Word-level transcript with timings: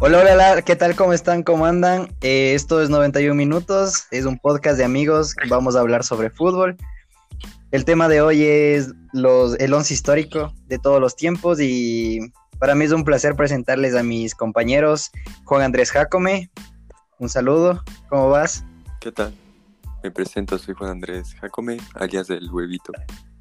Hola, 0.00 0.18
hola, 0.18 0.62
¿qué 0.62 0.76
tal? 0.76 0.96
¿Cómo 0.96 1.12
están? 1.12 1.42
¿Cómo 1.42 1.66
andan? 1.66 2.08
Eh, 2.20 2.54
esto 2.54 2.82
es 2.82 2.90
91 2.90 3.34
minutos, 3.34 4.06
es 4.10 4.24
un 4.24 4.38
podcast 4.38 4.76
de 4.76 4.84
amigos, 4.84 5.34
vamos 5.48 5.76
a 5.76 5.80
hablar 5.80 6.02
sobre 6.02 6.30
fútbol. 6.30 6.76
El 7.70 7.84
tema 7.84 8.08
de 8.08 8.20
hoy 8.20 8.42
es 8.42 8.92
los, 9.12 9.58
el 9.60 9.72
once 9.72 9.94
histórico 9.94 10.52
de 10.66 10.78
todos 10.78 11.00
los 11.00 11.16
tiempos 11.16 11.58
y 11.60 12.20
para 12.58 12.74
mí 12.74 12.84
es 12.84 12.92
un 12.92 13.04
placer 13.04 13.36
presentarles 13.36 13.94
a 13.94 14.02
mis 14.02 14.34
compañeros 14.34 15.10
Juan 15.44 15.62
Andrés 15.62 15.90
Jacome. 15.92 16.50
Un 17.18 17.28
saludo, 17.28 17.82
¿cómo 18.08 18.30
vas? 18.30 18.64
¿Qué 19.00 19.12
tal? 19.12 19.32
Me 20.02 20.10
presento, 20.10 20.58
soy 20.58 20.74
Juan 20.74 20.90
Andrés 20.90 21.34
Jacome, 21.40 21.78
alias 21.94 22.26
del 22.26 22.50
huevito. 22.50 22.92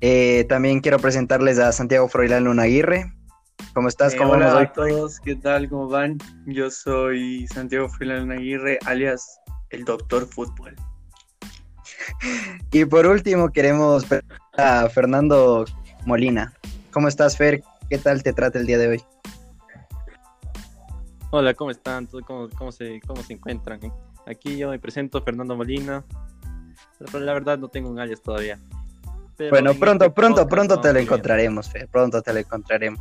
Eh, 0.01 0.45
también 0.47 0.81
quiero 0.81 0.99
presentarles 0.99 1.59
a 1.59 1.71
Santiago 1.71 2.07
Froilán 2.07 2.43
Luna 2.43 2.63
Aguirre. 2.63 3.11
¿Cómo 3.73 3.87
estás? 3.87 4.13
Eh, 4.13 4.17
¿Cómo 4.17 4.33
hola 4.33 4.59
a 4.59 4.73
todos, 4.73 5.19
¿qué 5.19 5.35
tal? 5.35 5.69
¿Cómo 5.69 5.87
van? 5.87 6.17
Yo 6.45 6.69
soy 6.69 7.47
Santiago 7.47 7.89
Froilán 7.89 8.31
Aguirre, 8.31 8.79
alias 8.85 9.39
el 9.69 9.83
Doctor 9.85 10.27
Fútbol. 10.27 10.75
Y 12.71 12.85
por 12.85 13.05
último 13.05 13.49
queremos 13.49 14.05
a 14.57 14.87
Fernando 14.89 15.65
Molina. 16.05 16.53
¿Cómo 16.91 17.07
estás, 17.07 17.37
Fer? 17.37 17.63
¿Qué 17.89 17.97
tal 17.97 18.23
te 18.23 18.33
trata 18.33 18.59
el 18.59 18.65
día 18.65 18.77
de 18.77 18.87
hoy? 18.87 19.03
Hola, 21.31 21.53
¿cómo 21.53 21.71
están? 21.71 22.07
¿Cómo, 22.07 22.49
cómo, 22.57 22.71
se, 22.71 23.01
cómo 23.07 23.23
se 23.23 23.33
encuentran? 23.33 23.79
Aquí 24.27 24.57
yo 24.57 24.69
me 24.69 24.79
presento, 24.79 25.21
Fernando 25.23 25.55
Molina. 25.55 26.05
Pero 26.99 27.19
la 27.19 27.33
verdad 27.33 27.57
no 27.57 27.67
tengo 27.67 27.89
un 27.89 27.99
alias 27.99 28.21
todavía. 28.21 28.59
Pero 29.35 29.49
bueno, 29.49 29.71
en 29.71 29.79
pronto, 29.79 30.05
este 30.05 30.15
pronto, 30.15 30.35
podcast 30.35 30.49
pronto 30.49 30.75
vamos 30.75 30.87
te 30.87 30.93
lo 30.93 30.99
encontraremos, 30.99 31.69
Fer. 31.69 31.87
Pronto 31.87 32.21
te 32.21 32.33
lo 32.33 32.39
encontraremos. 32.39 32.99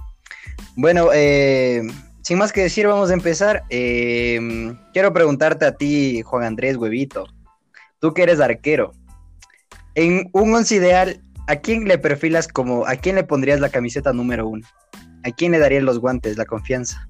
Bueno, 0.77 1.11
eh, 1.13 1.83
sin 2.23 2.39
más 2.39 2.53
que 2.53 2.63
decir, 2.63 2.87
vamos 2.87 3.11
a 3.11 3.15
empezar. 3.15 3.65
Eh, 3.69 4.75
quiero 4.93 5.13
preguntarte 5.13 5.65
a 5.67 5.77
ti, 5.77 6.23
Juan 6.23 6.45
Andrés 6.45 6.77
Huevito. 6.77 7.27
Tú 8.01 8.15
que 8.15 8.23
eres 8.23 8.41
arquero. 8.41 8.93
En 9.95 10.31
un 10.33 10.55
once 10.55 10.75
ideal, 10.75 11.21
¿a 11.47 11.57
quién 11.57 11.85
le 11.85 11.99
perfilas 11.99 12.49
como, 12.49 12.87
a 12.87 12.97
quién 12.97 13.17
le 13.17 13.25
pondrías 13.25 13.61
la 13.61 13.69
camiseta 13.69 14.13
número 14.13 14.49
uno? 14.49 14.67
¿A 15.25 15.31
quién 15.31 15.53
le 15.53 15.59
darías 15.59 15.83
los 15.83 15.99
guantes, 15.99 16.37
la 16.37 16.47
confianza? 16.47 17.09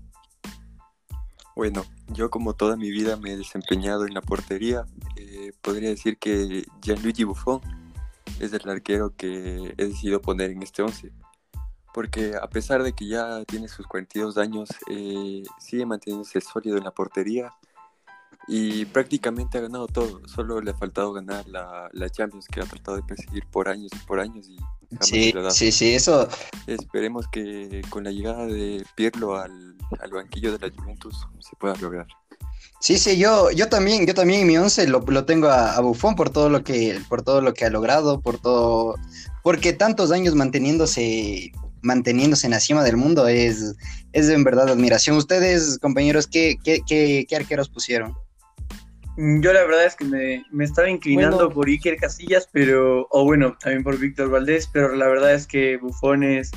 Bueno, 1.54 1.84
yo 2.08 2.30
como 2.30 2.54
toda 2.54 2.76
mi 2.76 2.90
vida 2.90 3.16
me 3.16 3.32
he 3.32 3.36
desempeñado 3.36 4.06
en 4.06 4.14
la 4.14 4.22
portería, 4.22 4.86
eh, 5.16 5.52
podría 5.60 5.90
decir 5.90 6.16
que 6.18 6.64
Gianluigi 6.80 7.24
Buffon 7.24 7.60
es 8.40 8.52
el 8.52 8.68
arquero 8.68 9.14
que 9.14 9.74
he 9.76 9.86
decidido 9.86 10.20
poner 10.20 10.50
en 10.50 10.62
este 10.62 10.82
11. 10.82 11.12
Porque 11.92 12.34
a 12.40 12.48
pesar 12.48 12.82
de 12.82 12.92
que 12.92 13.06
ya 13.06 13.44
tiene 13.44 13.68
sus 13.68 13.86
42 13.86 14.38
años, 14.38 14.68
eh, 14.88 15.42
sigue 15.58 15.86
manteniéndose 15.86 16.40
sólido 16.40 16.78
en 16.78 16.84
la 16.84 16.90
portería 16.90 17.52
y 18.48 18.86
prácticamente 18.86 19.58
ha 19.58 19.62
ganado 19.62 19.86
todo. 19.86 20.20
Solo 20.26 20.60
le 20.60 20.70
ha 20.70 20.74
faltado 20.74 21.12
ganar 21.12 21.46
la, 21.48 21.88
la 21.92 22.10
Champions 22.10 22.46
que 22.48 22.60
ha 22.60 22.64
tratado 22.64 22.96
de 22.96 23.02
perseguir 23.02 23.44
por 23.50 23.68
años 23.68 23.92
y 23.94 24.06
por 24.06 24.20
años 24.20 24.48
y 24.48 24.56
Sí, 25.00 25.32
sí, 25.50 25.72
sí, 25.72 25.94
eso. 25.94 26.28
Esperemos 26.66 27.26
que 27.28 27.82
con 27.88 28.04
la 28.04 28.10
llegada 28.10 28.46
de 28.46 28.84
Pirlo 28.94 29.36
al, 29.36 29.74
al 30.00 30.10
banquillo 30.10 30.56
de 30.56 30.68
la 30.68 30.74
Juventus 30.74 31.26
se 31.40 31.56
pueda 31.56 31.74
lograr. 31.76 32.06
Sí, 32.80 32.98
sí, 32.98 33.16
yo, 33.16 33.50
yo 33.52 33.68
también, 33.68 34.06
yo 34.06 34.14
también 34.14 34.40
en 34.40 34.46
mi 34.48 34.58
once 34.58 34.86
lo, 34.88 35.00
lo 35.00 35.24
tengo 35.24 35.48
a, 35.48 35.76
a 35.76 35.80
Buffon 35.80 36.16
por 36.16 36.30
todo 36.30 36.48
lo 36.48 36.64
que, 36.64 37.00
por 37.08 37.22
todo 37.22 37.40
lo 37.40 37.54
que 37.54 37.64
ha 37.64 37.70
logrado, 37.70 38.20
por 38.20 38.38
todo, 38.38 38.96
porque 39.42 39.72
tantos 39.72 40.10
años 40.10 40.34
manteniéndose, 40.34 41.52
manteniéndose 41.82 42.46
en 42.46 42.52
la 42.52 42.60
cima 42.60 42.82
del 42.84 42.96
mundo 42.96 43.26
es, 43.28 43.74
es 44.12 44.28
en 44.28 44.44
verdad 44.44 44.68
admiración. 44.68 45.16
Ustedes, 45.16 45.78
compañeros, 45.80 46.26
¿qué, 46.26 46.56
qué, 46.62 46.80
qué, 46.86 47.26
qué 47.28 47.36
arqueros 47.36 47.68
pusieron? 47.68 48.14
Yo 49.18 49.52
la 49.52 49.62
verdad 49.64 49.84
es 49.84 49.94
que 49.94 50.06
me, 50.06 50.42
me 50.50 50.64
estaba 50.64 50.88
inclinando 50.88 51.36
Bueno. 51.36 51.50
por 51.54 51.68
Iker 51.68 51.96
Casillas, 51.96 52.48
pero, 52.50 53.06
o 53.10 53.24
bueno, 53.24 53.56
también 53.60 53.82
por 53.84 53.98
Víctor 53.98 54.30
Valdés, 54.30 54.70
pero 54.72 54.96
la 54.96 55.06
verdad 55.06 55.34
es 55.34 55.46
que 55.46 55.76
Buffon 55.76 56.22
es, 56.22 56.50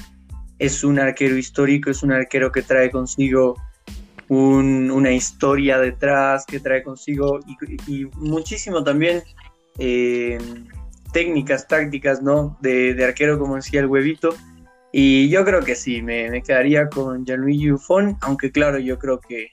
es 0.59 0.83
un 0.85 0.97
arquero 0.97 1.35
histórico, 1.35 1.89
es 1.89 2.01
un 2.01 2.13
arquero 2.13 2.53
que 2.53 2.61
trae 2.61 2.89
consigo 2.91 3.55
un- 4.29 4.89
una 4.89 5.11
historia 5.11 5.79
detrás, 5.79 6.45
que 6.45 6.61
trae 6.61 6.81
consigo 6.81 7.39
y, 7.87 7.91
y 7.91 8.05
muchísimo 8.15 8.83
también 8.85 9.21
eh, 9.77 10.37
técnicas, 11.11 11.67
tácticas, 11.67 12.21
¿no? 12.21 12.57
De, 12.61 12.93
de 12.93 13.03
arquero, 13.03 13.37
como 13.37 13.57
decía 13.57 13.81
el 13.81 13.87
huevito. 13.87 14.33
Y 14.97 15.27
yo 15.27 15.43
creo 15.43 15.61
que 15.61 15.75
sí, 15.75 16.01
me, 16.01 16.29
me 16.29 16.41
quedaría 16.41 16.87
con 16.87 17.25
Gianluigi 17.25 17.69
Buffon, 17.69 18.17
aunque 18.21 18.49
claro, 18.49 18.79
yo 18.79 18.97
creo 18.97 19.19
que 19.19 19.49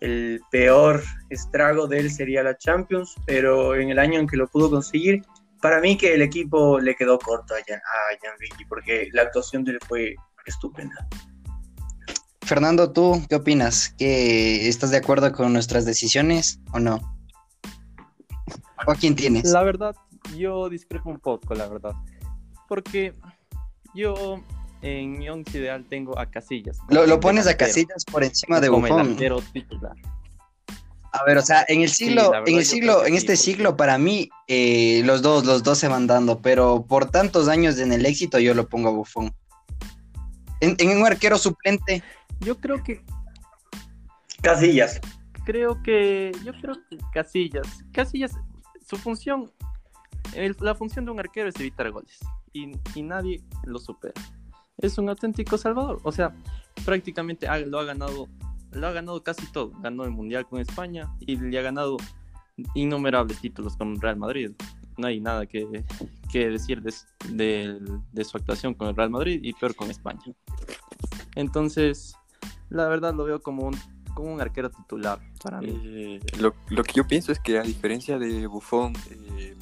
el 0.00 0.40
peor 0.50 1.02
estrago 1.28 1.86
de 1.86 1.98
él 1.98 2.10
sería 2.10 2.42
la 2.42 2.56
Champions, 2.56 3.14
pero 3.26 3.76
en 3.76 3.90
el 3.90 3.98
año 3.98 4.18
en 4.18 4.26
que 4.26 4.38
lo 4.38 4.48
pudo 4.48 4.70
conseguir, 4.70 5.22
para 5.60 5.82
mí 5.82 5.98
que 5.98 6.14
el 6.14 6.22
equipo 6.22 6.80
le 6.80 6.94
quedó 6.94 7.18
corto 7.18 7.52
a, 7.52 7.58
Gian, 7.58 7.78
a 7.78 8.18
Gianluigi, 8.22 8.64
porque 8.64 9.10
la 9.12 9.20
actuación 9.20 9.64
de 9.64 9.72
él 9.72 9.78
fue 9.86 10.14
estupenda. 10.46 11.06
Fernando, 12.40 12.90
¿tú 12.90 13.22
qué 13.28 13.34
opinas? 13.34 13.94
¿Que 13.98 14.66
¿Estás 14.66 14.92
de 14.92 14.96
acuerdo 14.96 15.30
con 15.32 15.52
nuestras 15.52 15.84
decisiones 15.84 16.58
o 16.72 16.80
no? 16.80 17.18
¿O 18.86 18.90
a 18.90 18.94
quién 18.94 19.14
tienes? 19.14 19.44
La 19.50 19.62
verdad, 19.62 19.94
yo 20.38 20.70
discrepo 20.70 21.10
un 21.10 21.20
poco, 21.20 21.54
la 21.54 21.68
verdad. 21.68 21.92
Porque 22.66 23.12
yo 23.92 24.42
en 24.82 25.18
mi 25.18 25.28
once 25.28 25.58
ideal 25.58 25.84
tengo 25.88 26.18
a 26.18 26.26
Casillas. 26.26 26.78
Lo, 26.88 27.06
lo 27.06 27.20
pones 27.20 27.46
a 27.46 27.56
Casillas 27.56 28.04
por 28.04 28.24
encima 28.24 28.60
de 28.60 28.68
Buffon. 28.68 28.98
delantero 28.98 29.40
titular. 29.52 29.94
A 31.12 31.24
ver, 31.24 31.38
o 31.38 31.42
sea, 31.42 31.64
en 31.66 31.82
el 31.82 31.88
siglo, 31.90 32.32
en 32.46 32.56
el 32.56 32.64
siglo, 32.64 33.04
en 33.04 33.14
este 33.14 33.36
siglo, 33.36 33.76
para 33.76 33.98
mí, 33.98 34.30
eh, 34.46 35.02
los 35.04 35.22
dos, 35.22 35.44
los 35.44 35.62
dos 35.64 35.76
se 35.76 35.88
van 35.88 36.06
dando, 36.06 36.40
pero 36.40 36.84
por 36.86 37.10
tantos 37.10 37.48
años 37.48 37.78
en 37.80 37.92
el 37.92 38.06
éxito, 38.06 38.38
yo 38.38 38.54
lo 38.54 38.68
pongo 38.68 38.90
a 38.90 38.92
Buffon. 38.92 39.34
En, 40.60 40.76
en 40.78 40.96
un 40.98 41.06
arquero 41.06 41.36
suplente, 41.36 42.02
Yo 42.40 42.58
creo 42.60 42.82
que 42.84 43.02
Casillas. 44.40 45.00
creo 45.44 45.82
que 45.82 46.32
yo 46.44 46.52
creo 46.60 46.76
que 46.88 46.96
Casillas 47.12 47.66
Casillas 47.92 48.32
su 48.86 48.96
función 48.96 49.50
el- 50.34 50.56
la 50.60 50.74
función 50.74 51.04
de 51.04 51.10
un 51.10 51.18
arquero 51.18 51.48
es 51.48 51.56
evitar 51.58 51.90
goles 51.90 52.18
y, 52.52 52.70
y 52.94 53.02
nadie 53.02 53.42
lo 53.64 53.78
supera 53.78 54.14
es 54.82 54.98
un 54.98 55.08
auténtico 55.08 55.56
salvador. 55.58 56.00
O 56.04 56.12
sea 56.12 56.34
prácticamente 56.84 57.48
ha- 57.48 57.58
lo 57.58 57.78
ha 57.78 57.84
ganado 57.84 58.28
lo 58.72 58.86
ha 58.86 58.92
ganado 58.92 59.22
casi 59.22 59.50
todo. 59.52 59.72
Ganó 59.82 60.04
el 60.04 60.10
mundial 60.12 60.46
con 60.46 60.60
España 60.60 61.08
y 61.20 61.36
le 61.36 61.58
ha 61.58 61.62
ganado 61.62 61.96
innumerables 62.74 63.40
títulos 63.40 63.76
con 63.76 64.00
Real 64.00 64.16
Madrid. 64.16 64.52
No 64.96 65.06
hay 65.08 65.20
nada 65.20 65.46
que, 65.46 65.84
que 66.30 66.48
decir 66.50 66.82
de, 66.82 66.92
de- 67.30 67.80
de 68.12 68.24
su 68.24 68.36
actuación 68.36 68.74
con 68.74 68.88
el 68.88 68.96
Real 68.96 69.10
Madrid 69.10 69.40
y 69.42 69.52
peor 69.54 69.74
con 69.74 69.90
España. 69.90 70.22
Entonces 71.34 72.14
la 72.68 72.88
verdad 72.88 73.14
lo 73.14 73.24
veo 73.24 73.40
como 73.42 73.64
un 73.66 73.76
como 74.14 74.34
un 74.34 74.40
arquero 74.40 74.70
titular. 74.70 75.20
Para 75.42 75.60
mí. 75.60 75.68
Eh, 75.84 76.20
lo, 76.40 76.54
lo 76.68 76.82
que 76.82 76.92
yo 76.94 77.06
pienso 77.06 77.32
es 77.32 77.38
que 77.38 77.58
a 77.58 77.62
diferencia 77.62 78.18
de 78.18 78.46
Buffon, 78.48 78.92
eh, 79.10 79.56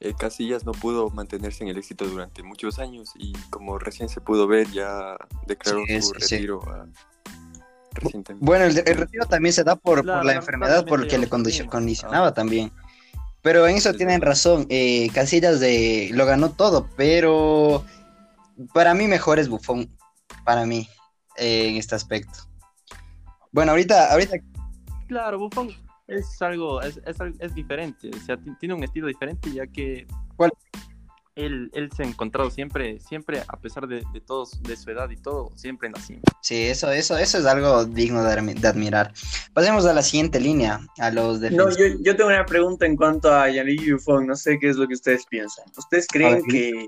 eh, 0.00 0.14
Casillas 0.18 0.64
no 0.64 0.72
pudo 0.72 1.10
mantenerse 1.10 1.64
en 1.64 1.70
el 1.70 1.78
éxito 1.78 2.06
durante 2.06 2.42
muchos 2.42 2.78
años 2.78 3.12
y 3.16 3.32
como 3.50 3.78
recién 3.78 4.08
se 4.08 4.20
pudo 4.20 4.46
ver 4.46 4.70
ya 4.70 5.16
declaró 5.46 5.82
Sí, 5.86 6.00
su 6.02 6.14
sí, 6.14 6.20
sí. 6.20 6.34
retiro 6.36 6.62
a- 6.70 6.86
recientemente. 7.92 8.44
bueno, 8.46 8.64
el, 8.66 8.78
el 8.78 8.96
retiro 8.96 9.26
también 9.26 9.52
se 9.52 9.64
da 9.64 9.74
por, 9.76 10.04
la 10.04 10.34
enfermedad, 10.34 10.86
por 10.86 11.00
lo 11.00 11.08
que 11.08 11.18
le 11.18 11.28
condicionaba 11.28 12.32
también. 12.32 12.70
Pero 13.42 13.66
en 13.68 13.76
eso 13.76 13.90
Es 13.90 13.96
tienen 13.96 14.20
razón, 14.20 14.66
eh, 14.68 15.08
Casillas 15.14 15.60
de, 15.60 16.10
lo 16.12 16.26
ganó 16.26 16.50
todo, 16.50 16.88
pero 16.96 17.84
para 18.74 18.94
mí 18.94 19.06
mejor 19.06 19.38
es 19.38 19.48
Buffon, 19.48 19.88
para 20.44 20.66
mí, 20.66 20.88
eh, 21.36 21.68
en 21.68 21.76
este 21.76 21.94
aspecto. 21.94 22.40
Bueno, 23.52 23.70
ahorita, 23.72 24.12
ahorita 24.12 24.36
Claro, 25.06 25.38
Buffon 25.38 25.70
es 26.08 26.42
algo, 26.42 26.80
es, 26.82 27.00
es, 27.06 27.16
es 27.38 27.54
diferente, 27.54 28.10
o 28.14 28.20
sea, 28.20 28.36
ti- 28.36 28.56
tiene 28.58 28.74
un 28.74 28.82
estilo 28.82 29.06
diferente 29.06 29.50
ya 29.52 29.66
que 29.66 30.06
¿Cuál? 30.36 30.50
Él, 31.36 31.70
él 31.72 31.88
se 31.96 32.02
ha 32.02 32.06
encontrado 32.06 32.50
siempre, 32.50 32.98
siempre, 32.98 33.42
a 33.46 33.56
pesar 33.60 33.86
de, 33.86 34.02
de 34.12 34.20
todos, 34.20 34.60
de 34.60 34.76
su 34.76 34.90
edad 34.90 35.08
y 35.08 35.16
todo, 35.16 35.52
siempre 35.54 35.86
en 35.86 35.92
la 35.92 36.00
cima. 36.00 36.20
Sí, 36.42 36.64
eso, 36.66 36.90
eso, 36.90 37.16
eso 37.16 37.38
es 37.38 37.46
algo 37.46 37.84
digno 37.84 38.24
de, 38.24 38.36
admi- 38.36 38.58
de 38.58 38.66
admirar. 38.66 39.12
Pasemos 39.52 39.86
a 39.86 39.92
la 39.92 40.02
siguiente 40.02 40.40
línea, 40.40 40.80
a 40.98 41.12
los 41.12 41.34
No, 41.34 41.40
defensores. 41.40 41.76
yo, 41.78 41.84
yo 42.02 42.16
tengo 42.16 42.30
una 42.30 42.44
pregunta 42.44 42.86
en 42.86 42.96
cuanto 42.96 43.32
a 43.32 43.48
Gianluigi 43.48 43.92
Buffon, 43.92 44.26
no 44.26 44.34
sé 44.34 44.58
qué 44.58 44.68
es 44.70 44.76
lo 44.76 44.88
que 44.88 44.94
ustedes 44.94 45.24
piensan. 45.26 45.64
¿Ustedes 45.76 46.08
creen 46.08 46.42
que 46.42 46.86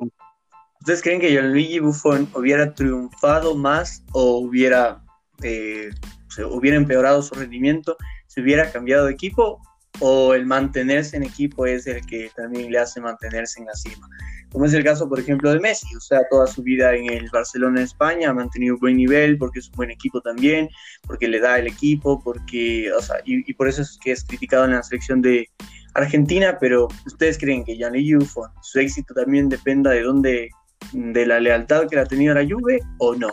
ustedes 0.81 1.01
creen 1.03 1.21
que 1.21 1.31
Gianluigi 1.31 1.79
Buffon 1.79 2.29
hubiera 2.35 2.75
triunfado 2.75 3.55
más 3.55 4.03
o 4.13 4.39
hubiera 4.39 5.01
eh, 5.43 5.91
se 6.29 6.45
hubiera 6.45 6.77
empeorado 6.77 7.23
su 7.23 7.35
rendimiento 7.37 7.97
si 8.31 8.41
hubiera 8.41 8.71
cambiado 8.71 9.07
de 9.07 9.13
equipo 9.13 9.61
o 9.99 10.35
el 10.35 10.47
mantenerse 10.47 11.17
en 11.17 11.25
equipo 11.25 11.67
es 11.67 11.85
el 11.89 12.07
que 12.07 12.31
también 12.37 12.71
le 12.71 12.79
hace 12.79 13.01
mantenerse 13.01 13.59
en 13.59 13.67
la 13.67 13.75
cima. 13.75 14.09
Como 14.53 14.67
es 14.67 14.73
el 14.73 14.85
caso, 14.85 15.09
por 15.09 15.19
ejemplo, 15.19 15.51
de 15.51 15.59
Messi, 15.59 15.97
o 15.97 16.01
sea, 16.01 16.21
toda 16.31 16.47
su 16.47 16.63
vida 16.63 16.95
en 16.95 17.13
el 17.13 17.29
Barcelona 17.31 17.83
España 17.83 18.31
ha 18.31 18.33
mantenido 18.33 18.79
buen 18.79 18.97
nivel 18.97 19.37
porque 19.37 19.59
es 19.59 19.69
un 19.71 19.75
buen 19.75 19.91
equipo 19.91 20.21
también, 20.21 20.69
porque 21.09 21.27
le 21.27 21.41
da 21.41 21.59
el 21.59 21.67
equipo, 21.67 22.23
porque, 22.23 22.93
o 22.93 23.03
sea, 23.03 23.17
y, 23.25 23.53
por 23.55 23.69
eso 23.69 23.83
es 23.83 23.99
que 24.01 24.13
es 24.13 24.25
criticado 24.25 24.65
en 24.65 24.73
la 24.73 24.83
selección 24.85 25.23
de 25.23 25.49
Argentina, 25.95 26.57
pero 26.61 26.87
¿ustedes 27.07 27.37
creen 27.37 27.65
que 27.65 27.77
Gianni 27.77 28.15
Buffon, 28.15 28.49
su 28.63 28.79
éxito 28.79 29.13
también 29.13 29.49
dependa 29.49 29.91
de 29.91 30.03
dónde, 30.03 30.51
de 30.93 31.27
la 31.27 31.41
lealtad 31.41 31.89
que 31.89 31.97
le 31.97 32.03
ha 32.03 32.07
tenido 32.07 32.35
la 32.35 32.45
Juve 32.45 32.79
o 32.99 33.17
no? 33.17 33.31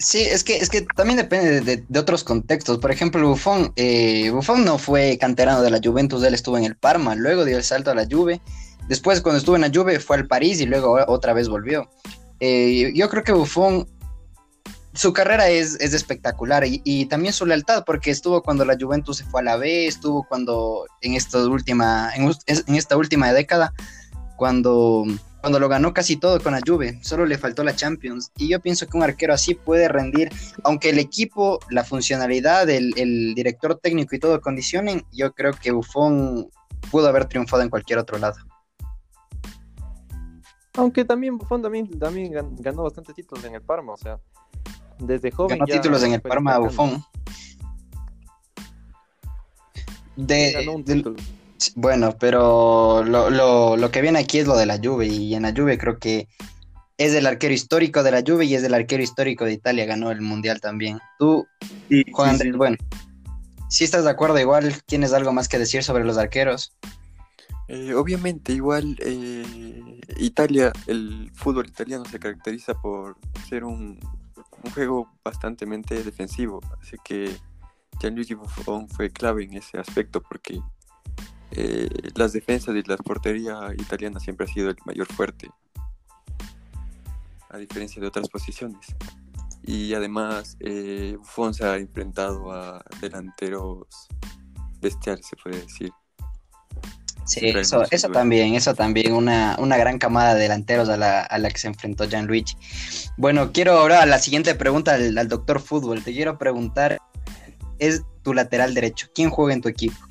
Sí, 0.00 0.20
es 0.22 0.44
que, 0.44 0.58
es 0.58 0.68
que 0.70 0.82
también 0.82 1.16
depende 1.16 1.60
de, 1.88 1.98
otros 1.98 2.22
contextos. 2.22 2.78
Por 2.78 2.92
ejemplo, 2.92 3.28
Buffon, 3.28 3.72
eh, 3.74 4.30
Buffon 4.30 4.64
no 4.64 4.78
fue 4.78 5.18
canterano 5.18 5.60
de 5.60 5.70
la 5.70 5.80
Juventus, 5.82 6.22
él 6.22 6.34
estuvo 6.34 6.56
en 6.56 6.64
el 6.64 6.76
Parma, 6.76 7.16
luego 7.16 7.44
dio 7.44 7.56
el 7.56 7.64
salto 7.64 7.90
a 7.90 7.96
la 7.96 8.06
Juve. 8.08 8.40
Después, 8.88 9.20
cuando 9.20 9.38
estuvo 9.38 9.56
en 9.56 9.62
la 9.62 9.72
Juve, 9.74 9.98
fue 9.98 10.16
al 10.16 10.28
París 10.28 10.60
y 10.60 10.66
luego 10.66 11.04
otra 11.08 11.32
vez 11.32 11.48
volvió. 11.48 11.90
Eh, 12.38 12.92
yo 12.94 13.08
creo 13.08 13.24
que 13.24 13.32
Buffon, 13.32 13.88
su 14.94 15.12
carrera 15.12 15.48
es, 15.48 15.74
es 15.80 15.92
espectacular 15.92 16.62
y, 16.64 17.06
también 17.06 17.32
su 17.32 17.44
lealtad, 17.44 17.82
porque 17.84 18.12
estuvo 18.12 18.40
cuando 18.42 18.64
la 18.64 18.76
Juventus 18.80 19.16
se 19.16 19.24
fue 19.24 19.40
a 19.40 19.44
la 19.44 19.56
B, 19.56 19.88
estuvo 19.88 20.24
cuando 20.28 20.86
en 21.00 21.14
esta 21.14 21.44
última, 21.44 22.12
en, 22.14 22.32
en 22.46 22.74
esta 22.76 22.96
última 22.96 23.32
década, 23.32 23.74
cuando 24.36 25.06
cuando 25.40 25.60
lo 25.60 25.68
ganó 25.68 25.94
casi 25.94 26.16
todo 26.16 26.40
con 26.40 26.52
la 26.52 26.60
Juve, 26.66 26.98
solo 27.02 27.24
le 27.24 27.38
faltó 27.38 27.62
la 27.62 27.74
Champions. 27.74 28.32
Y 28.36 28.48
yo 28.48 28.60
pienso 28.60 28.86
que 28.86 28.96
un 28.96 29.02
arquero 29.02 29.32
así 29.32 29.54
puede 29.54 29.88
rendir, 29.88 30.30
aunque 30.64 30.90
el 30.90 30.98
equipo, 30.98 31.60
la 31.70 31.84
funcionalidad, 31.84 32.68
el, 32.68 33.34
director 33.34 33.78
técnico 33.78 34.16
y 34.16 34.18
todo 34.18 34.40
condicionen, 34.40 35.04
yo 35.12 35.32
creo 35.32 35.52
que 35.52 35.70
Buffon 35.70 36.50
pudo 36.90 37.08
haber 37.08 37.26
triunfado 37.26 37.62
en 37.62 37.70
cualquier 37.70 37.98
otro 37.98 38.18
lado. 38.18 38.36
Aunque 40.74 41.04
también 41.04 41.38
Buffon 41.38 41.62
también, 41.62 41.98
también 41.98 42.32
ganó 42.58 42.84
bastantes 42.84 43.14
títulos 43.14 43.44
en 43.44 43.54
el 43.54 43.62
Parma, 43.62 43.94
o 43.94 43.96
sea, 43.96 44.18
desde 44.98 45.30
joven. 45.30 45.58
Ganó 45.58 45.66
títulos 45.66 46.02
en 46.02 46.14
el 46.14 46.20
Parma 46.20 46.58
Buffon. 46.58 47.02
De, 50.16 50.52
ganó 50.52 50.72
un 50.74 50.84
título. 50.84 51.16
Bueno, 51.74 52.16
pero 52.18 53.02
lo, 53.04 53.90
que 53.90 54.00
viene 54.00 54.20
aquí 54.20 54.38
es 54.38 54.46
lo 54.46 54.56
de 54.56 54.66
la 54.66 54.78
Juve 54.78 55.06
y 55.06 55.34
en 55.34 55.42
la 55.42 55.52
Juve 55.52 55.78
creo 55.78 55.98
que 55.98 56.28
es 56.98 57.14
el 57.14 57.26
arquero 57.26 57.54
histórico 57.54 58.02
de 58.02 58.10
la 58.10 58.22
Juve 58.26 58.44
y 58.44 58.54
es 58.54 58.62
el 58.62 58.74
arquero 58.74 59.02
histórico 59.02 59.44
de 59.44 59.52
Italia, 59.52 59.86
ganó 59.86 60.10
el 60.10 60.20
Mundial 60.20 60.60
también. 60.60 60.98
Tú, 61.18 61.46
Juan 62.12 62.30
Andrés, 62.30 62.56
bueno, 62.56 62.76
si 63.68 63.84
estás 63.84 64.04
de 64.04 64.10
acuerdo, 64.10 64.38
igual 64.38 64.74
tienes 64.86 65.12
algo 65.12 65.32
más 65.32 65.48
que 65.48 65.58
decir 65.58 65.82
sobre 65.82 66.04
los 66.04 66.16
arqueros. 66.16 66.72
Eh, 67.68 67.92
obviamente, 67.94 68.52
igual 68.52 68.96
eh, 69.00 70.00
Italia, 70.18 70.72
el 70.86 71.30
fútbol 71.34 71.66
italiano 71.66 72.04
se 72.04 72.18
caracteriza 72.18 72.74
por 72.74 73.16
ser 73.48 73.64
un, 73.64 73.98
un 74.64 74.70
juego 74.72 75.10
bastante 75.22 75.66
defensivo, 75.66 76.60
así 76.80 76.96
que 77.04 77.36
Gianluigi 78.00 78.34
Buffon 78.34 78.88
fue 78.88 79.10
clave 79.10 79.44
en 79.44 79.54
ese 79.54 79.78
aspecto 79.78 80.22
porque 80.22 80.60
eh, 81.52 81.88
las 82.14 82.32
defensas 82.32 82.74
y 82.74 82.82
la 82.82 82.96
portería 82.96 83.72
italiana 83.76 84.20
siempre 84.20 84.46
ha 84.46 84.52
sido 84.52 84.70
el 84.70 84.76
mayor 84.84 85.06
fuerte, 85.06 85.50
a 87.50 87.58
diferencia 87.58 88.00
de 88.00 88.08
otras 88.08 88.28
posiciones. 88.28 88.94
Y 89.62 89.92
además, 89.92 90.56
eh, 90.60 91.16
Buffon 91.18 91.52
se 91.52 91.64
ha 91.64 91.76
enfrentado 91.76 92.52
a 92.52 92.82
delanteros 93.00 93.86
bestiales, 94.80 95.26
se 95.26 95.36
puede 95.36 95.60
decir. 95.60 95.92
Sí, 97.26 97.48
eso, 97.48 97.82
eso 97.90 98.08
también, 98.08 98.54
eso 98.54 98.74
también, 98.74 99.12
una, 99.12 99.56
una 99.58 99.76
gran 99.76 99.98
camada 99.98 100.34
de 100.34 100.42
delanteros 100.42 100.88
a 100.88 100.96
la, 100.96 101.20
a 101.20 101.36
la 101.36 101.50
que 101.50 101.58
se 101.58 101.68
enfrentó 101.68 102.08
Gianluigi. 102.08 102.56
Bueno, 103.18 103.52
quiero 103.52 103.72
ahora 103.72 104.06
la 104.06 104.18
siguiente 104.18 104.54
pregunta 104.54 104.94
al, 104.94 105.18
al 105.18 105.28
doctor 105.28 105.60
Fútbol. 105.60 106.02
Te 106.02 106.14
quiero 106.14 106.38
preguntar, 106.38 107.02
es 107.78 108.02
tu 108.22 108.32
lateral 108.32 108.72
derecho. 108.72 109.08
¿Quién 109.14 109.28
juega 109.28 109.52
en 109.52 109.60
tu 109.60 109.68
equipo? 109.68 110.07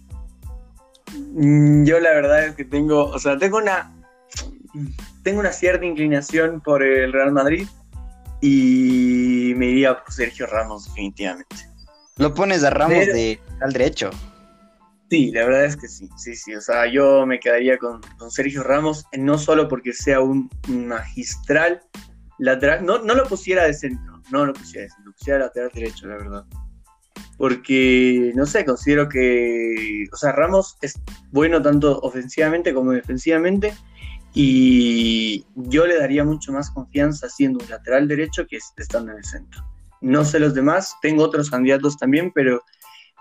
Mm, 1.39 1.83
yo 1.85 1.99
la 1.99 2.09
verdad 2.15 2.45
es 2.47 2.55
que 2.55 2.65
tengo, 2.65 3.05
o 3.05 3.19
sea, 3.19 3.37
tengo 3.37 3.57
una, 3.57 3.93
tengo 5.21 5.39
una 5.39 5.51
cierta 5.51 5.85
inclinación 5.85 6.61
por 6.61 6.81
el 6.81 7.13
Real 7.13 7.31
Madrid 7.31 7.67
y 8.41 9.53
me 9.55 9.67
iría 9.67 10.03
por 10.03 10.11
Sergio 10.11 10.47
Ramos 10.47 10.85
definitivamente. 10.85 11.55
¿Lo 12.15 12.33
pones 12.33 12.63
a 12.63 12.71
Ramos 12.71 13.05
de 13.05 13.39
al 13.61 13.71
derecho? 13.71 14.09
Sí, 15.11 15.31
la 15.31 15.45
verdad 15.45 15.65
es 15.65 15.77
que 15.77 15.87
sí, 15.87 16.09
sí, 16.17 16.35
sí. 16.35 16.55
O 16.55 16.61
sea, 16.61 16.91
yo 16.91 17.27
me 17.27 17.39
quedaría 17.39 17.77
con, 17.77 18.01
Sergio 18.31 18.63
Ramos, 18.63 19.05
no 19.15 19.37
solo 19.37 19.67
porque 19.67 19.93
sea 19.93 20.19
un 20.21 20.49
magistral 20.67 21.83
lateral, 22.39 22.83
no, 22.83 22.97
no 23.03 23.13
lo 23.13 23.25
pusiera 23.25 23.63
de 23.65 23.75
centro, 23.75 24.23
no 24.31 24.43
lo 24.43 24.53
pusiera 24.53 24.85
de 24.85 24.89
centro, 24.89 25.05
lo 25.05 25.11
pusiera 25.13 25.39
lateral 25.39 25.69
derecho, 25.71 26.07
la 26.07 26.17
verdad 26.17 26.45
porque, 27.37 28.31
no 28.35 28.45
sé, 28.45 28.65
considero 28.65 29.07
que, 29.07 30.05
o 30.11 30.17
sea, 30.17 30.31
Ramos 30.31 30.77
es 30.81 30.95
bueno 31.31 31.61
tanto 31.61 31.99
ofensivamente 31.99 32.73
como 32.73 32.91
defensivamente 32.91 33.73
y 34.33 35.45
yo 35.55 35.85
le 35.85 35.99
daría 35.99 36.23
mucho 36.23 36.51
más 36.51 36.71
confianza 36.71 37.29
siendo 37.29 37.63
un 37.63 37.69
lateral 37.69 38.07
derecho 38.07 38.45
que 38.47 38.57
estando 38.77 39.11
en 39.11 39.19
el 39.19 39.23
centro. 39.23 39.63
No 40.01 40.25
sé 40.25 40.39
los 40.39 40.53
demás, 40.53 40.95
tengo 41.01 41.23
otros 41.23 41.49
candidatos 41.49 41.97
también, 41.97 42.31
pero 42.33 42.61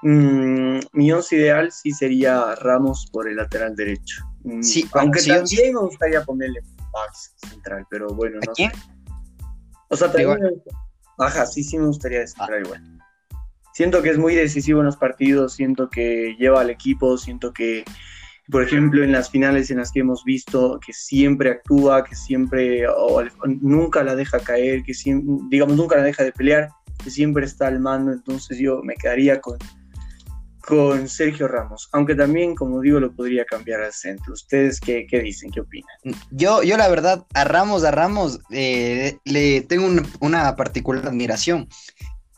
mm, 0.02 0.78
mi 0.92 1.12
once 1.12 1.36
ideal 1.36 1.72
sí 1.72 1.90
sería 1.92 2.54
Ramos 2.56 3.08
por 3.12 3.28
el 3.28 3.36
lateral 3.36 3.76
derecho. 3.76 4.24
Mm, 4.44 4.62
sí, 4.62 4.86
aunque 4.92 5.22
también 5.22 5.74
me 5.74 5.80
gustaría 5.80 6.24
ponerle 6.24 6.60
central, 7.36 7.86
pero 7.90 8.08
bueno, 8.08 8.38
no 8.46 8.54
sé. 8.54 8.70
O 9.88 9.96
sea, 9.96 10.10
también... 10.10 10.62
Ajá, 11.18 11.46
sí, 11.46 11.62
sí 11.62 11.78
me 11.78 11.86
gustaría 11.86 12.20
de 12.20 12.26
central 12.26 12.64
igual 12.64 12.95
siento 13.76 14.02
que 14.02 14.08
es 14.08 14.16
muy 14.16 14.34
decisivo 14.34 14.80
en 14.80 14.86
los 14.86 14.96
partidos, 14.96 15.52
siento 15.52 15.90
que 15.90 16.34
lleva 16.38 16.62
al 16.62 16.70
equipo, 16.70 17.18
siento 17.18 17.52
que, 17.52 17.84
por 18.50 18.62
ejemplo, 18.62 19.04
en 19.04 19.12
las 19.12 19.28
finales 19.28 19.70
en 19.70 19.76
las 19.76 19.92
que 19.92 20.00
hemos 20.00 20.24
visto 20.24 20.80
que 20.84 20.94
siempre 20.94 21.50
actúa, 21.50 22.02
que 22.02 22.14
siempre, 22.14 22.88
o, 22.88 23.22
nunca 23.60 24.02
la 24.02 24.16
deja 24.16 24.38
caer, 24.40 24.82
que 24.82 24.94
siempre, 24.94 25.44
digamos, 25.50 25.76
nunca 25.76 25.96
la 25.96 26.04
deja 26.04 26.24
de 26.24 26.32
pelear, 26.32 26.70
que 27.04 27.10
siempre 27.10 27.44
está 27.44 27.66
al 27.66 27.78
mando, 27.78 28.12
entonces 28.12 28.56
yo 28.58 28.80
me 28.82 28.94
quedaría 28.94 29.42
con, 29.42 29.58
con 30.66 31.06
Sergio 31.06 31.46
Ramos, 31.46 31.90
aunque 31.92 32.14
también, 32.14 32.54
como 32.54 32.80
digo, 32.80 32.98
lo 32.98 33.12
podría 33.12 33.44
cambiar 33.44 33.82
al 33.82 33.92
centro. 33.92 34.32
¿Ustedes 34.32 34.80
qué, 34.80 35.06
dicen? 35.22 35.50
¿Qué 35.50 35.60
opinan? 35.60 35.98
Yo, 36.30 36.62
yo 36.62 36.78
la 36.78 36.88
verdad, 36.88 37.26
a 37.34 37.44
Ramos, 37.44 37.84
a 37.84 37.90
Ramos, 37.90 38.40
eh, 38.48 39.18
le 39.26 39.60
tengo 39.60 39.86
una 40.20 40.56
particular 40.56 41.08
admiración 41.08 41.68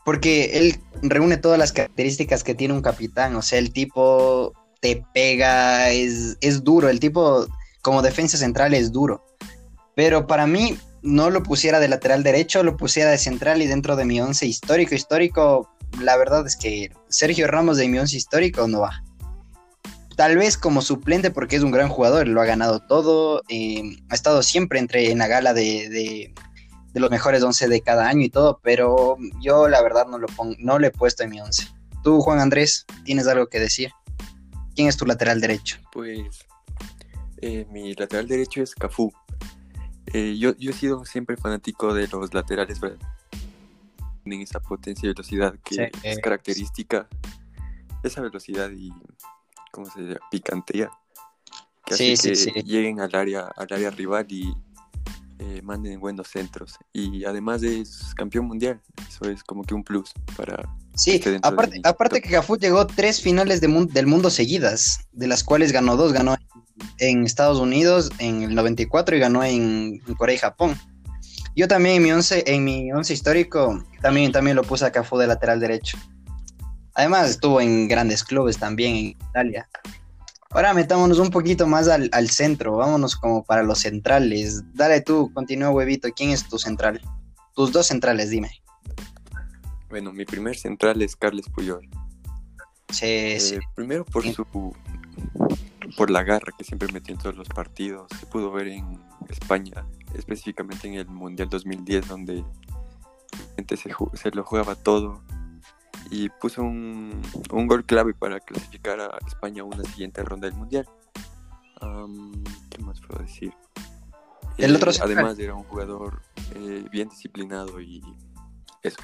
porque 0.09 0.57
él 0.57 0.79
reúne 1.03 1.37
todas 1.37 1.59
las 1.59 1.71
características 1.71 2.43
que 2.43 2.55
tiene 2.55 2.73
un 2.73 2.81
capitán, 2.81 3.35
o 3.35 3.43
sea, 3.43 3.59
el 3.59 3.71
tipo 3.71 4.53
te 4.81 5.03
pega, 5.13 5.91
es, 5.91 6.63
duro, 6.63 6.89
el 6.89 6.99
tipo 6.99 7.45
como 7.83 8.01
defensa 8.01 8.35
central 8.35 8.73
es 8.73 8.91
duro, 8.91 9.23
pero 9.95 10.25
para 10.25 10.47
mí 10.47 10.79
no 11.03 11.29
lo 11.29 11.43
pusiera 11.43 11.79
de 11.79 11.89
lateral 11.89 12.23
derecho, 12.23 12.63
lo 12.63 12.75
pusiera 12.75 13.11
de 13.11 13.19
central 13.19 13.61
y 13.61 13.67
dentro 13.67 13.95
de 13.95 14.05
mi 14.05 14.19
once 14.19 14.47
histórico, 14.47 14.95
histórico, 14.95 15.69
la 16.01 16.17
verdad 16.17 16.43
es 16.47 16.55
que 16.55 16.89
Sergio 17.09 17.45
Ramos 17.45 17.77
de 17.77 17.87
mi 17.87 17.99
once 17.99 18.17
histórico 18.17 18.67
no 18.67 18.79
va. 18.79 19.03
Tal 20.15 20.37
vez 20.37 20.57
como 20.57 20.81
suplente 20.81 21.29
porque 21.29 21.55
es 21.55 21.61
un 21.61 21.69
gran 21.69 21.89
jugador, 21.89 22.27
lo 22.27 22.41
ha 22.41 22.45
ganado 22.45 22.79
todo, 22.79 23.43
eh, 23.47 23.83
ha 24.09 24.15
estado 24.15 24.41
siempre 24.41 24.79
entre 24.79 25.11
en 25.11 25.19
la 25.19 25.27
gala 25.27 25.53
de 25.53 26.33
los 26.93 27.11
mejores 27.11 27.43
11 27.43 27.67
de 27.67 27.81
cada 27.81 28.07
año 28.07 28.23
y 28.23 28.29
todo, 28.29 28.59
pero 28.63 29.17
yo 29.41 29.67
la 29.67 29.81
verdad 29.81 30.07
no 30.07 30.17
lo 30.17 30.27
pongo, 30.27 30.55
no 30.59 30.79
le 30.79 30.87
he 30.87 30.91
puesto 30.91 31.23
en 31.23 31.29
mi 31.29 31.39
11. 31.39 31.67
Tú, 32.03 32.21
Juan 32.21 32.39
Andrés, 32.39 32.85
¿tienes 33.03 33.27
algo 33.27 33.47
que 33.47 33.59
decir? 33.59 33.91
¿Quién 34.75 34.87
es 34.87 34.97
tu 34.97 35.05
lateral 35.05 35.41
derecho? 35.41 35.77
Pues 35.91 36.45
eh, 37.41 37.67
mi 37.71 37.93
lateral 37.93 38.27
derecho 38.27 38.61
es 38.61 38.73
Cafú. 38.73 39.11
Eh, 40.07 40.37
yo, 40.39 40.55
yo 40.57 40.71
he 40.71 40.73
sido 40.73 41.05
siempre 41.05 41.37
fanático 41.37 41.93
de 41.93 42.07
los 42.07 42.33
laterales, 42.33 42.79
tienen 44.23 44.41
esa 44.41 44.59
potencia 44.59 45.05
y 45.07 45.13
velocidad 45.13 45.55
que 45.63 45.91
es 46.03 46.19
característica, 46.19 47.07
esa 48.03 48.21
velocidad 48.21 48.71
y, 48.71 48.91
¿cómo 49.71 49.85
se 49.89 50.01
llama? 50.01 50.19
Picantea. 50.31 50.89
Que 51.85 52.13
hace 52.13 52.51
que 52.53 52.63
lleguen 52.63 52.99
al 52.99 53.13
área, 53.15 53.49
al 53.55 53.67
área 53.71 53.89
rival 53.89 54.25
y 54.29 54.53
eh, 55.39 55.61
manden 55.63 55.99
buenos 55.99 56.27
centros. 56.27 56.77
Y 56.93 57.23
además 57.25 57.63
es 57.63 58.13
campeón 58.15 58.47
mundial, 58.47 58.81
eso 59.07 59.29
es 59.29 59.43
como 59.43 59.63
que 59.63 59.73
un 59.73 59.83
plus 59.83 60.11
para... 60.35 60.67
Sí, 60.95 61.21
aparte, 61.43 61.79
aparte 61.83 62.21
que 62.21 62.29
Cafú 62.29 62.57
llegó 62.57 62.85
tres 62.85 63.21
finales 63.21 63.61
de 63.61 63.69
del 63.93 64.05
mundo 64.05 64.29
seguidas, 64.29 65.07
de 65.13 65.27
las 65.27 65.45
cuales 65.45 65.71
ganó 65.71 65.95
dos, 65.95 66.11
ganó 66.11 66.35
en 66.97 67.23
Estados 67.23 67.59
Unidos 67.59 68.09
en 68.19 68.43
el 68.43 68.55
94 68.55 69.15
y 69.15 69.19
ganó 69.19 69.43
en, 69.43 69.99
Corea 70.17 70.35
y 70.35 70.39
Japón. 70.39 70.77
Yo 71.55 71.67
también 71.67 71.95
en 71.95 72.03
mi 72.03 72.11
once, 72.11 72.43
en 72.45 72.63
mi 72.63 72.91
once 72.91 73.13
histórico 73.13 73.83
también, 74.01 74.31
también 74.31 74.55
lo 74.55 74.63
puse 74.63 74.85
a 74.85 74.91
Cafú 74.91 75.17
de 75.17 75.27
lateral 75.27 75.59
derecho. 75.59 75.97
Además 76.95 77.29
estuvo 77.29 77.61
en 77.61 77.87
grandes 77.87 78.23
clubes 78.23 78.57
también 78.57 78.95
en 78.95 79.05
Italia. 79.29 79.69
Ahora 80.51 80.73
metámonos 80.73 81.19
un 81.19 81.29
poquito 81.29 81.67
más 81.67 81.87
al, 81.87 82.09
al 82.11 82.29
centro, 82.29 82.75
vámonos 82.77 83.15
como 83.15 83.43
para 83.43 83.61
los 83.61 83.79
centrales. 83.79 84.63
Dale 84.73 85.01
tú, 85.01 85.31
continúa 85.33 85.69
huevito, 85.69 86.09
¿quién 86.15 86.31
es 86.31 86.47
tu 86.49 86.57
central? 86.57 86.99
Tus 87.53 87.71
dos 87.71 87.85
centrales, 87.85 88.31
dime. 88.31 88.49
Bueno, 89.89 90.11
mi 90.11 90.25
primer 90.25 90.55
central 90.57 91.01
es 91.03 91.15
Carles 91.15 91.47
Puyol. 91.49 91.87
Sí, 92.89 93.05
Eh, 93.05 93.39
sí. 93.39 93.59
primero 93.75 94.03
por 94.05 94.23
Sí. 94.23 94.33
su 94.33 94.45
por 95.97 96.09
la 96.09 96.23
garra 96.23 96.51
que 96.57 96.63
siempre 96.63 96.91
metió 96.91 97.13
en 97.13 97.19
todos 97.21 97.35
los 97.35 97.47
partidos. 97.49 98.07
Se 98.19 98.25
pudo 98.25 98.51
ver 98.51 98.67
en 98.69 98.99
España, 99.27 99.85
específicamente 100.15 100.87
en 100.87 100.95
el 100.95 101.07
Mundial 101.07 101.49
2010, 101.49 102.07
donde 102.07 102.37
la 102.37 103.55
gente 103.55 103.77
se, 103.77 103.91
se 104.13 104.31
lo 104.31 104.43
jugaba 104.43 104.75
todo 104.75 105.21
y 106.09 106.29
puso 106.29 106.61
un, 106.63 107.21
un 107.51 107.67
gol 107.67 107.85
clave 107.85 108.13
para 108.13 108.39
clasificar 108.39 108.99
a 108.99 109.17
España 109.27 109.61
a 109.61 109.65
una 109.65 109.83
siguiente 109.83 110.23
ronda 110.23 110.47
del 110.47 110.57
Mundial. 110.57 110.87
Am, 111.81 112.43
¿Qué 112.69 112.79
más 112.81 112.99
puedo 113.01 113.21
decir? 113.23 113.53
El 114.57 114.73
Eh, 114.73 114.75
otro 114.75 114.91
central. 114.91 115.17
además 115.17 115.39
era 115.39 115.53
un 115.53 115.63
jugador 115.63 116.21
eh, 116.55 116.85
bien 116.91 117.09
disciplinado 117.09 117.79
y 117.79 118.01
eso. 118.83 118.97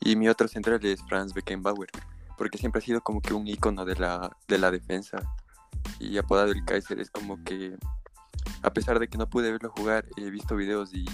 Y 0.00 0.16
mi 0.16 0.28
otro 0.28 0.48
central 0.48 0.84
es 0.84 1.02
Franz 1.08 1.32
Beckenbauer, 1.32 1.88
porque 2.36 2.58
siempre 2.58 2.80
ha 2.80 2.82
sido 2.84 3.00
como 3.00 3.20
que 3.20 3.32
un 3.34 3.46
icono 3.48 3.84
de 3.84 3.96
la, 3.96 4.36
de 4.48 4.58
la 4.58 4.70
defensa. 4.70 5.18
Y 5.98 6.18
apodado 6.18 6.52
el 6.52 6.64
Kaiser 6.64 7.00
es 7.00 7.10
como 7.10 7.42
que, 7.42 7.76
a 8.62 8.72
pesar 8.72 8.98
de 8.98 9.08
que 9.08 9.18
no 9.18 9.28
pude 9.28 9.50
verlo 9.50 9.70
jugar, 9.76 10.06
he 10.16 10.30
visto 10.30 10.56
videos 10.56 10.92
y 10.94 11.04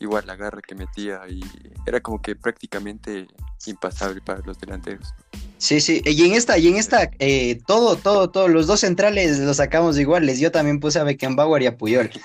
igual 0.00 0.26
la 0.26 0.36
garra 0.36 0.60
que 0.60 0.74
metía 0.74 1.22
y 1.28 1.40
era 1.86 2.00
como 2.00 2.22
que 2.22 2.36
prácticamente 2.36 3.26
impasable 3.66 4.20
para 4.20 4.40
los 4.40 4.58
delanteros. 4.58 5.14
Sí, 5.58 5.80
sí, 5.80 6.00
y 6.04 6.24
en 6.24 6.34
esta, 6.34 6.56
y 6.56 6.68
en 6.68 6.76
esta, 6.76 7.10
eh, 7.18 7.58
todo, 7.66 7.96
todo, 7.96 8.30
todo, 8.30 8.46
los 8.46 8.66
dos 8.68 8.80
centrales 8.80 9.38
los 9.40 9.56
sacamos 9.56 9.98
iguales. 9.98 10.38
Yo 10.38 10.52
también 10.52 10.78
puse 10.78 11.00
a 11.00 11.04
Beckenbauer 11.04 11.62
y 11.62 11.66
a 11.66 11.76
Puyol. 11.76 12.10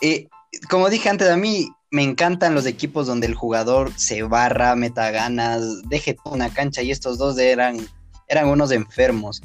Eh, 0.00 0.28
como 0.70 0.90
dije 0.90 1.08
antes, 1.08 1.28
a 1.28 1.36
mí 1.36 1.68
me 1.90 2.04
encantan 2.04 2.54
los 2.54 2.66
equipos 2.66 3.08
donde 3.08 3.26
el 3.26 3.34
jugador 3.34 3.90
se 3.96 4.22
barra, 4.22 4.76
meta 4.76 5.10
ganas, 5.10 5.82
deje 5.88 6.14
toda 6.14 6.36
una 6.36 6.54
cancha, 6.54 6.82
y 6.82 6.92
estos 6.92 7.18
dos 7.18 7.36
eran, 7.36 7.84
eran 8.28 8.46
unos 8.46 8.70
enfermos. 8.70 9.42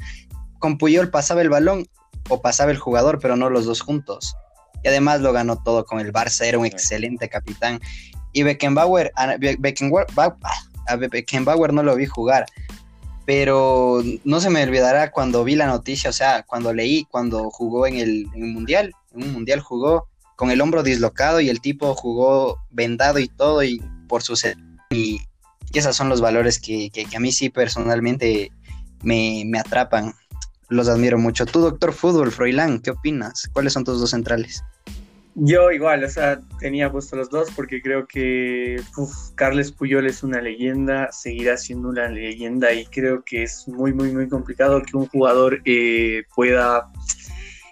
Con 0.60 0.78
Puyol 0.78 1.10
pasaba 1.10 1.42
el 1.42 1.48
balón 1.48 1.88
o 2.28 2.40
pasaba 2.40 2.70
el 2.70 2.78
jugador, 2.78 3.18
pero 3.20 3.34
no 3.34 3.50
los 3.50 3.64
dos 3.64 3.80
juntos. 3.80 4.36
Y 4.84 4.88
además 4.88 5.20
lo 5.22 5.32
ganó 5.32 5.60
todo 5.60 5.84
con 5.84 5.98
el 5.98 6.12
Barça, 6.12 6.44
era 6.44 6.58
un 6.58 6.66
excelente 6.66 7.28
capitán. 7.28 7.80
Y 8.32 8.44
Beckenbauer, 8.44 9.10
a 9.16 9.36
Be- 9.36 9.56
Beckenbauer, 9.58 10.06
Ba- 10.14 10.36
a 10.86 10.96
Be- 10.96 11.08
Beckenbauer 11.08 11.72
no 11.72 11.82
lo 11.82 11.96
vi 11.96 12.06
jugar, 12.06 12.46
pero 13.26 14.02
no 14.24 14.40
se 14.40 14.50
me 14.50 14.62
olvidará 14.62 15.10
cuando 15.10 15.44
vi 15.44 15.56
la 15.56 15.66
noticia, 15.66 16.10
o 16.10 16.12
sea, 16.12 16.42
cuando 16.42 16.72
leí, 16.74 17.04
cuando 17.10 17.50
jugó 17.50 17.86
en 17.86 17.96
el, 17.96 18.26
mundial, 18.34 18.92
en 19.14 19.22
un 19.24 19.32
mundial 19.32 19.60
jugó 19.60 20.08
con 20.36 20.50
el 20.50 20.60
hombro 20.60 20.82
dislocado 20.82 21.40
y 21.40 21.48
el 21.48 21.60
tipo 21.60 21.94
jugó 21.94 22.58
vendado 22.70 23.18
y 23.18 23.28
todo 23.28 23.62
y 23.62 23.80
por 24.08 24.22
su 24.22 24.34
y, 24.90 25.20
y 25.72 25.78
esos 25.78 25.96
son 25.96 26.08
los 26.08 26.20
valores 26.20 26.58
que, 26.58 26.90
que- 26.90 27.04
que 27.06 27.16
a 27.16 27.20
mí 27.20 27.32
sí 27.32 27.48
personalmente 27.50 28.50
me, 29.02 29.44
me 29.46 29.58
atrapan. 29.58 30.12
Los 30.68 30.88
admiro 30.88 31.18
mucho. 31.18 31.44
Tú, 31.46 31.60
doctor 31.60 31.92
fútbol, 31.92 32.32
Froilán, 32.32 32.80
¿qué 32.80 32.90
opinas? 32.90 33.48
¿Cuáles 33.52 33.74
son 33.74 33.84
tus 33.84 34.00
dos 34.00 34.10
centrales? 34.10 34.64
Yo 35.36 35.72
igual, 35.72 36.04
o 36.04 36.08
sea, 36.08 36.40
tenía 36.60 36.92
puesto 36.92 37.16
los 37.16 37.28
dos 37.28 37.50
porque 37.56 37.82
creo 37.82 38.06
que 38.06 38.80
Carles 39.34 39.72
Puyol 39.72 40.06
es 40.06 40.22
una 40.22 40.40
leyenda, 40.40 41.10
seguirá 41.10 41.56
siendo 41.56 41.88
una 41.88 42.08
leyenda 42.08 42.72
y 42.72 42.86
creo 42.86 43.24
que 43.24 43.42
es 43.42 43.66
muy, 43.66 43.92
muy, 43.92 44.12
muy 44.12 44.28
complicado 44.28 44.80
que 44.80 44.96
un 44.96 45.06
jugador 45.06 45.60
eh, 45.64 46.22
pueda 46.36 46.88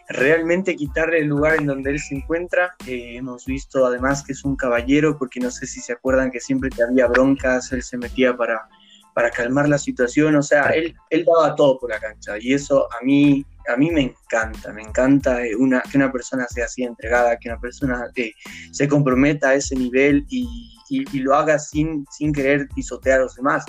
realmente 0.08 0.74
quitarle 0.74 1.20
el 1.20 1.28
lugar 1.28 1.54
en 1.58 1.66
donde 1.66 1.90
él 1.90 2.00
se 2.00 2.16
encuentra. 2.16 2.74
Eh, 2.86 3.14
hemos 3.16 3.46
visto 3.46 3.86
además 3.86 4.24
que 4.24 4.32
es 4.32 4.44
un 4.44 4.56
caballero 4.56 5.16
porque 5.16 5.38
no 5.38 5.52
sé 5.52 5.68
si 5.68 5.80
se 5.80 5.92
acuerdan 5.92 6.32
que 6.32 6.40
siempre 6.40 6.68
que 6.68 6.82
había 6.82 7.06
broncas 7.06 7.70
él 7.70 7.84
se 7.84 7.96
metía 7.96 8.36
para, 8.36 8.68
para 9.14 9.30
calmar 9.30 9.68
la 9.68 9.78
situación, 9.78 10.34
o 10.34 10.42
sea, 10.42 10.70
él, 10.70 10.94
él 11.10 11.24
daba 11.24 11.54
todo 11.54 11.78
por 11.78 11.90
la 11.90 12.00
cancha 12.00 12.38
y 12.40 12.54
eso 12.54 12.88
a 12.92 13.04
mí, 13.04 13.46
a 13.68 13.76
mí 13.76 13.90
me 13.90 14.02
encanta, 14.02 14.72
me 14.72 14.82
encanta 14.82 15.44
eh, 15.44 15.54
una, 15.54 15.82
que 15.82 15.96
una 15.96 16.10
persona 16.10 16.46
sea 16.48 16.66
así 16.66 16.82
entregada, 16.82 17.36
que 17.38 17.48
una 17.48 17.60
persona 17.60 18.10
eh, 18.16 18.32
se 18.70 18.88
comprometa 18.88 19.50
a 19.50 19.54
ese 19.54 19.76
nivel 19.76 20.24
y, 20.28 20.70
lo 21.14 21.34
haga 21.34 21.58
sin, 21.58 22.04
sin 22.10 22.34
querer 22.34 22.68
pisotear 22.74 23.20
a 23.20 23.22
los 23.22 23.36
demás. 23.36 23.64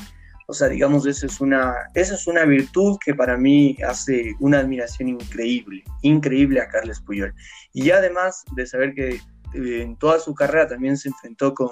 O 0.48 0.54
sea, 0.54 0.68
digamos, 0.68 1.06
eso 1.08 1.26
es, 1.26 1.40
una, 1.40 1.74
eso 1.94 2.16
es 2.16 2.28
una 2.28 2.44
virtud 2.44 2.98
que 3.04 3.16
para 3.16 3.38
mí 3.38 3.78
hace 3.88 4.34
una 4.42 4.60
admiración 4.60 5.08
increíble, 5.08 5.84
increíble 6.02 6.60
a 6.60 6.68
Carles 6.68 7.00
Puyol. 7.00 7.34
Y 7.72 7.92
además 7.92 8.44
de 8.56 8.68
saber 8.68 8.94
que 8.94 9.10
eh, 9.54 9.82
en 9.82 9.96
toda 9.96 10.20
su 10.20 10.36
carrera 10.36 10.68
también 10.68 10.98
se 10.98 11.10
enfrentó 11.10 11.54
con, 11.54 11.70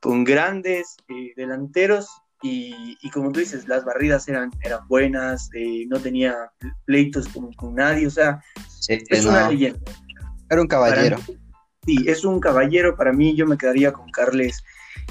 con 0.00 0.22
grandes 0.22 0.96
eh, 1.08 1.32
delanteros 1.36 2.08
y, 2.44 2.98
y 3.00 3.10
como 3.10 3.32
tú 3.32 3.40
dices, 3.40 3.66
las 3.66 3.84
barridas 3.84 4.28
eran, 4.28 4.50
eran 4.62 4.86
buenas, 4.86 5.48
eh, 5.54 5.86
no 5.88 5.98
tenía 5.98 6.34
pleitos 6.84 7.26
con, 7.28 7.52
con 7.54 7.74
nadie, 7.74 8.06
o 8.06 8.10
sea, 8.10 8.40
Sí, 8.80 8.98
es 9.08 9.24
no, 9.24 9.30
una 9.30 9.48
leyenda. 9.48 9.80
era 10.50 10.60
un 10.60 10.66
caballero. 10.66 11.16
Mí, 11.26 11.36
sí, 11.86 12.04
es 12.06 12.22
un 12.22 12.38
caballero. 12.38 12.94
Para 12.96 13.14
mí, 13.14 13.34
yo 13.34 13.46
me 13.46 13.56
quedaría 13.56 13.92
con 13.92 14.10
Carles, 14.10 14.62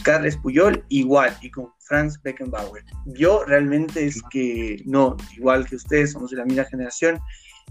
Carles 0.04 0.38
Puyol, 0.38 0.86
igual, 0.90 1.36
y 1.42 1.50
con 1.50 1.70
Franz 1.80 2.22
Beckenbauer. 2.22 2.84
Yo 3.08 3.44
realmente 3.46 4.06
es 4.06 4.22
que, 4.30 4.84
no, 4.86 5.18
igual 5.36 5.66
que 5.66 5.78
ustedes, 5.78 6.12
somos 6.12 6.30
de 6.30 6.38
la 6.38 6.46
misma 6.46 6.66
generación, 6.66 7.20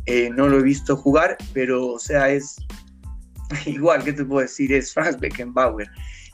eh, 0.06 0.28
no 0.30 0.48
lo 0.48 0.58
he 0.58 0.62
visto 0.62 0.96
jugar, 0.96 1.36
pero, 1.54 1.86
o 1.86 1.98
sea, 2.00 2.28
es 2.30 2.56
igual, 3.66 4.02
¿qué 4.02 4.12
te 4.12 4.24
puedo 4.24 4.40
decir? 4.40 4.72
Es 4.72 4.92
Franz 4.92 5.20
Beckenbauer. 5.20 5.88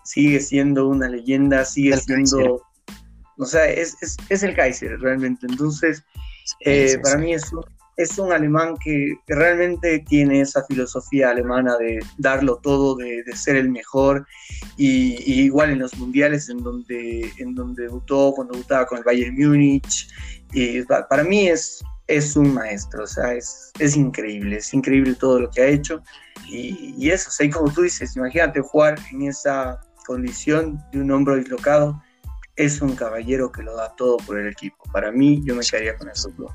Sigue 0.04 0.40
siendo 0.40 0.88
una 0.88 1.10
leyenda, 1.10 1.66
sigue 1.66 1.92
El 1.92 2.00
siendo. 2.00 2.62
O 3.38 3.46
sea, 3.46 3.66
es, 3.66 3.96
es, 4.02 4.16
es 4.28 4.42
el 4.42 4.54
Kaiser 4.54 4.98
realmente. 5.00 5.46
Entonces, 5.48 6.02
eh, 6.60 6.88
Sí, 6.88 6.94
sí, 6.94 6.98
para 7.02 7.16
sí. 7.16 7.24
mí 7.24 7.34
es 7.34 7.52
un, 7.52 7.64
es 7.96 8.18
un 8.18 8.32
alemán 8.32 8.76
que, 8.82 9.14
realmente 9.26 9.98
tiene 10.08 10.40
esa 10.40 10.64
filosofía 10.64 11.30
alemana 11.30 11.76
de 11.78 11.98
darlo 12.18 12.56
todo, 12.56 12.96
de, 12.96 13.22
de 13.22 13.36
ser 13.36 13.56
el 13.56 13.70
mejor. 13.70 14.26
Y, 14.76 15.22
y 15.24 15.42
igual 15.42 15.70
en 15.70 15.78
los 15.80 15.96
mundiales 15.98 16.48
en 16.48 16.62
donde, 16.62 17.32
en 17.38 17.54
donde 17.54 17.84
debutó, 17.84 18.32
cuando 18.34 18.52
debutaba 18.54 18.86
con 18.86 18.98
el 18.98 19.04
Bayern 19.04 19.34
Múnich. 19.34 20.08
Y 20.52 20.82
pa- 20.82 21.06
para 21.08 21.24
mí 21.24 21.48
es, 21.48 21.82
es 22.06 22.36
un 22.36 22.54
maestro, 22.54 23.04
o 23.04 23.06
sea, 23.06 23.34
es, 23.34 23.70
es 23.78 23.96
increíble, 23.96 24.56
es 24.56 24.72
increíble 24.72 25.14
todo 25.14 25.40
lo 25.40 25.50
que 25.50 25.60
ha 25.62 25.66
hecho. 25.66 26.02
Y, 26.48 26.94
y 26.96 27.10
eso, 27.10 27.28
o 27.28 27.32
sea, 27.32 27.46
y 27.46 27.50
como 27.50 27.70
tú 27.70 27.82
dices, 27.82 28.16
imagínate 28.16 28.60
jugar 28.60 28.98
en 29.12 29.22
esa 29.22 29.78
condición 30.06 30.82
de 30.92 31.00
un 31.00 31.10
hombro 31.10 31.36
dislocado. 31.36 32.02
Es 32.58 32.82
un 32.82 32.96
caballero 32.96 33.52
que 33.52 33.62
lo 33.62 33.74
da 33.76 33.94
todo 33.94 34.16
por 34.18 34.36
el 34.38 34.48
equipo. 34.48 34.82
Para 34.92 35.12
mí, 35.12 35.40
yo 35.44 35.54
me 35.54 35.64
quedaría 35.64 35.96
con 35.96 36.10
esos 36.10 36.36
dos. 36.36 36.50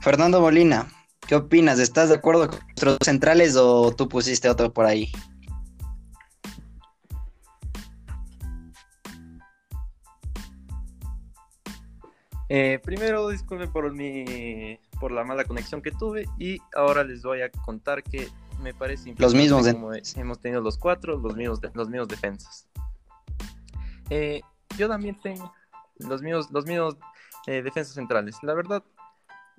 Fernando 0.00 0.40
Molina, 0.40 0.88
¿qué 1.28 1.34
opinas? 1.36 1.78
¿Estás 1.78 2.08
de 2.08 2.14
acuerdo 2.14 2.48
con 2.48 2.58
nuestros 2.60 2.96
centrales 3.04 3.54
o 3.56 3.94
tú 3.94 4.08
pusiste 4.08 4.48
otro 4.48 4.72
por 4.72 4.86
ahí? 4.86 5.12
Eh, 12.48 12.80
primero, 12.82 13.28
disculpen 13.28 13.70
por 13.70 13.92
mi 13.92 14.78
por 14.98 15.12
la 15.12 15.24
mala 15.24 15.44
conexión 15.44 15.80
que 15.80 15.92
tuve 15.92 16.26
y 16.38 16.58
ahora 16.74 17.04
les 17.04 17.22
voy 17.22 17.42
a 17.42 17.50
contar 17.50 18.02
que 18.02 18.28
me 18.60 18.74
parece 18.74 19.14
Los 19.16 19.34
mismos 19.34 19.66
como 19.68 19.92
hemos 19.94 20.40
tenido 20.40 20.60
los 20.60 20.76
cuatro, 20.76 21.16
los 21.16 21.36
mismos 21.36 21.60
de- 21.60 21.70
los 21.74 21.88
mismos 21.88 22.08
defensas. 22.08 22.66
Eh, 24.10 24.42
yo 24.76 24.88
también 24.88 25.16
tengo 25.20 25.52
los 25.98 26.22
mismos 26.22 26.50
los 26.50 26.66
mismos 26.66 26.96
eh, 27.46 27.62
defensas 27.62 27.94
centrales. 27.94 28.36
La 28.42 28.54
verdad, 28.54 28.82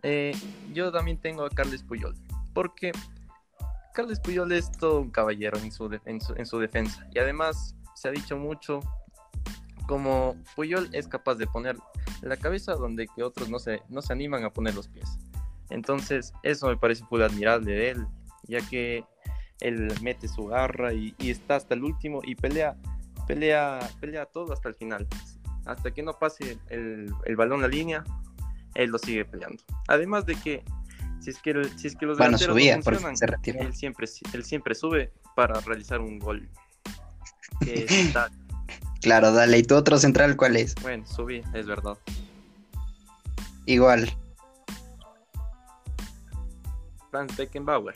eh, 0.04 0.36
yo 0.74 0.92
también 0.92 1.18
tengo 1.18 1.46
a 1.46 1.50
Carles 1.50 1.84
Puyol 1.84 2.16
porque 2.54 2.92
Carles 3.94 4.20
Puyol 4.20 4.52
es 4.52 4.72
todo 4.72 5.02
un 5.02 5.10
caballero 5.10 5.58
en 5.58 5.72
su, 5.72 6.00
en 6.06 6.22
su, 6.22 6.34
en 6.34 6.46
su 6.46 6.60
defensa 6.60 7.08
y 7.14 7.20
además 7.20 7.76
se 7.96 8.08
ha 8.08 8.12
dicho 8.12 8.38
mucho 8.38 8.80
como 9.88 10.36
Puyol 10.56 10.90
es 10.94 11.08
capaz 11.08 11.36
de 11.36 11.48
poner 11.48 11.78
la 12.22 12.38
cabeza 12.38 12.74
donde 12.76 13.08
que 13.08 13.24
otros 13.24 13.50
no 13.50 13.60
se, 13.60 13.82
no 13.90 14.02
se 14.02 14.14
animan 14.14 14.44
a 14.44 14.52
poner 14.52 14.76
los 14.76 14.88
pies. 14.88 15.18
Entonces, 15.70 16.34
eso 16.44 16.68
me 16.68 16.78
parece 16.78 17.06
full 17.06 17.22
admirable 17.22 17.72
de 17.72 17.90
él, 17.92 18.08
ya 18.44 18.62
que 18.62 19.06
él 19.60 19.94
mete 20.02 20.28
su 20.28 20.48
garra 20.48 20.94
y 20.94 21.16
está 21.20 21.56
hasta 21.56 21.74
el 21.74 21.84
último 21.84 22.22
y 22.24 22.36
pelea, 22.36 22.78
pelea, 23.28 23.80
pelea 24.00 24.26
todo 24.26 24.54
hasta 24.54 24.70
el 24.70 24.76
final. 24.76 25.08
Hasta 25.66 25.92
que 25.92 26.02
no 26.02 26.18
pase 26.18 26.58
el, 26.70 27.14
el 27.26 27.36
balón 27.36 27.62
la 27.62 27.68
línea, 27.68 28.04
él 28.74 28.90
lo 28.90 28.98
sigue 28.98 29.26
peleando. 29.26 29.62
Además 29.88 30.26
de 30.26 30.36
que 30.36 30.64
si 31.20 31.30
es 31.30 31.40
que, 31.40 31.54
si 31.78 31.88
es 31.88 31.96
que 31.96 32.06
los 32.06 32.18
Bueno, 32.18 32.38
delanteros 32.38 32.56
subía 32.56 32.78
no 32.78 32.84
funcionan, 32.84 33.16
se 33.16 33.26
él 33.60 33.74
siempre, 33.76 34.08
él 34.34 34.44
siempre 34.44 34.76
sube 34.76 35.12
para 35.36 35.60
realizar 35.62 36.00
un 36.00 36.20
gol. 36.20 36.50
Que 37.62 37.86
está 37.88 38.32
Claro, 39.02 39.32
dale. 39.32 39.58
¿Y 39.58 39.64
tu 39.64 39.76
otro 39.76 39.98
central 39.98 40.38
cuál 40.38 40.56
es? 40.56 40.76
Bueno, 40.76 41.06
subí, 41.08 41.44
es 41.54 41.66
verdad. 41.66 41.98
Igual. 43.66 44.16
Franz 47.10 47.36
Beckenbauer. 47.36 47.96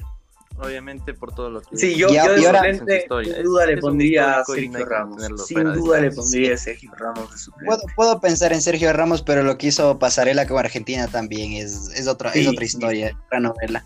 Obviamente 0.57 1.13
por 1.13 1.35
todo 1.35 1.49
lo 1.49 1.61
que... 1.61 1.77
Sí, 1.77 1.95
yo, 1.95 2.07
yo 2.09 2.31
de 2.31 2.41
suplente, 2.41 3.07
sin 3.23 3.43
duda 3.43 3.65
le 3.65 3.77
pondría 3.77 4.39
a 4.39 4.45
Sergio 4.45 4.85
Ramos. 4.85 5.21
Sin 5.45 5.73
duda 5.73 5.99
le 5.99 6.11
pondría 6.11 6.53
a 6.53 6.57
Sergio 6.57 6.91
Ramos 6.97 7.31
de 7.31 7.37
suplente. 7.37 7.65
Puedo, 7.65 7.81
puedo, 7.95 8.21
pensar 8.21 8.53
en 8.53 8.61
Sergio 8.61 8.93
Ramos, 8.93 9.21
pero 9.21 9.43
lo 9.43 9.57
que 9.57 9.67
hizo 9.67 9.99
Pasarela 9.99 10.47
con 10.47 10.57
Argentina 10.57 11.07
también 11.07 11.53
es, 11.53 11.89
es, 11.95 12.07
otra, 12.07 12.31
es 12.31 12.47
otra 12.47 12.63
historia, 12.63 13.19
otra 13.25 13.41
novela. 13.41 13.83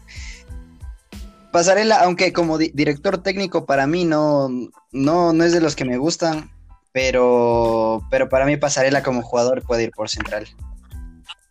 Pasarela, 1.51 2.03
aunque 2.03 2.31
como 2.33 2.59
director 2.59 3.23
técnico 3.23 3.65
para 3.65 3.87
mí 3.87 4.05
no, 4.05 4.49
no, 4.91 5.33
no 5.33 5.43
es 5.43 5.51
de 5.51 5.61
los 5.61 5.75
que 5.75 5.85
me 5.85 5.97
gustan, 5.97 6.51
pero, 6.91 8.03
pero 8.11 8.29
para 8.29 8.45
mí 8.45 8.57
Pasarela 8.57 9.01
como 9.01 9.23
jugador 9.23 9.63
puede 9.63 9.85
ir 9.85 9.91
por 9.91 10.09
central. 10.09 10.47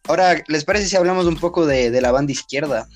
Ahora, 0.06 0.42
¿les 0.46 0.64
parece 0.64 0.86
si 0.86 0.96
hablamos 0.96 1.26
un 1.26 1.36
poco 1.36 1.66
de, 1.66 1.90
de 1.90 2.00
la 2.00 2.12
banda 2.12 2.32
izquierda? 2.32 2.88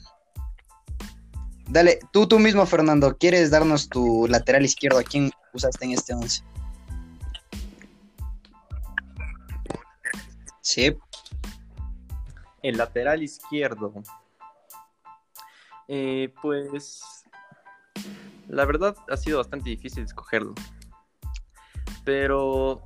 Dale, 1.73 2.01
tú, 2.13 2.29
tú 2.29 2.39
mismo, 2.39 2.67
Fernando, 2.67 3.17
¿quieres 3.17 3.51
darnos 3.51 3.89
tu 3.89 4.27
lateral 4.29 4.63
izquierdo? 4.63 4.99
¿A 4.99 5.03
quién 5.03 5.31
usaste 5.55 5.87
en 5.87 5.93
este 5.93 6.13
11? 6.13 6.45
Sí. 10.61 10.99
El 12.63 12.77
lateral 12.77 13.23
izquierdo. 13.23 13.95
Eh, 15.89 16.35
pues 16.43 17.01
la 18.49 18.67
verdad 18.67 18.95
ha 19.09 19.17
sido 19.17 19.39
bastante 19.39 19.71
difícil 19.71 20.05
escogerlo. 20.05 20.55
Pero 22.05 22.83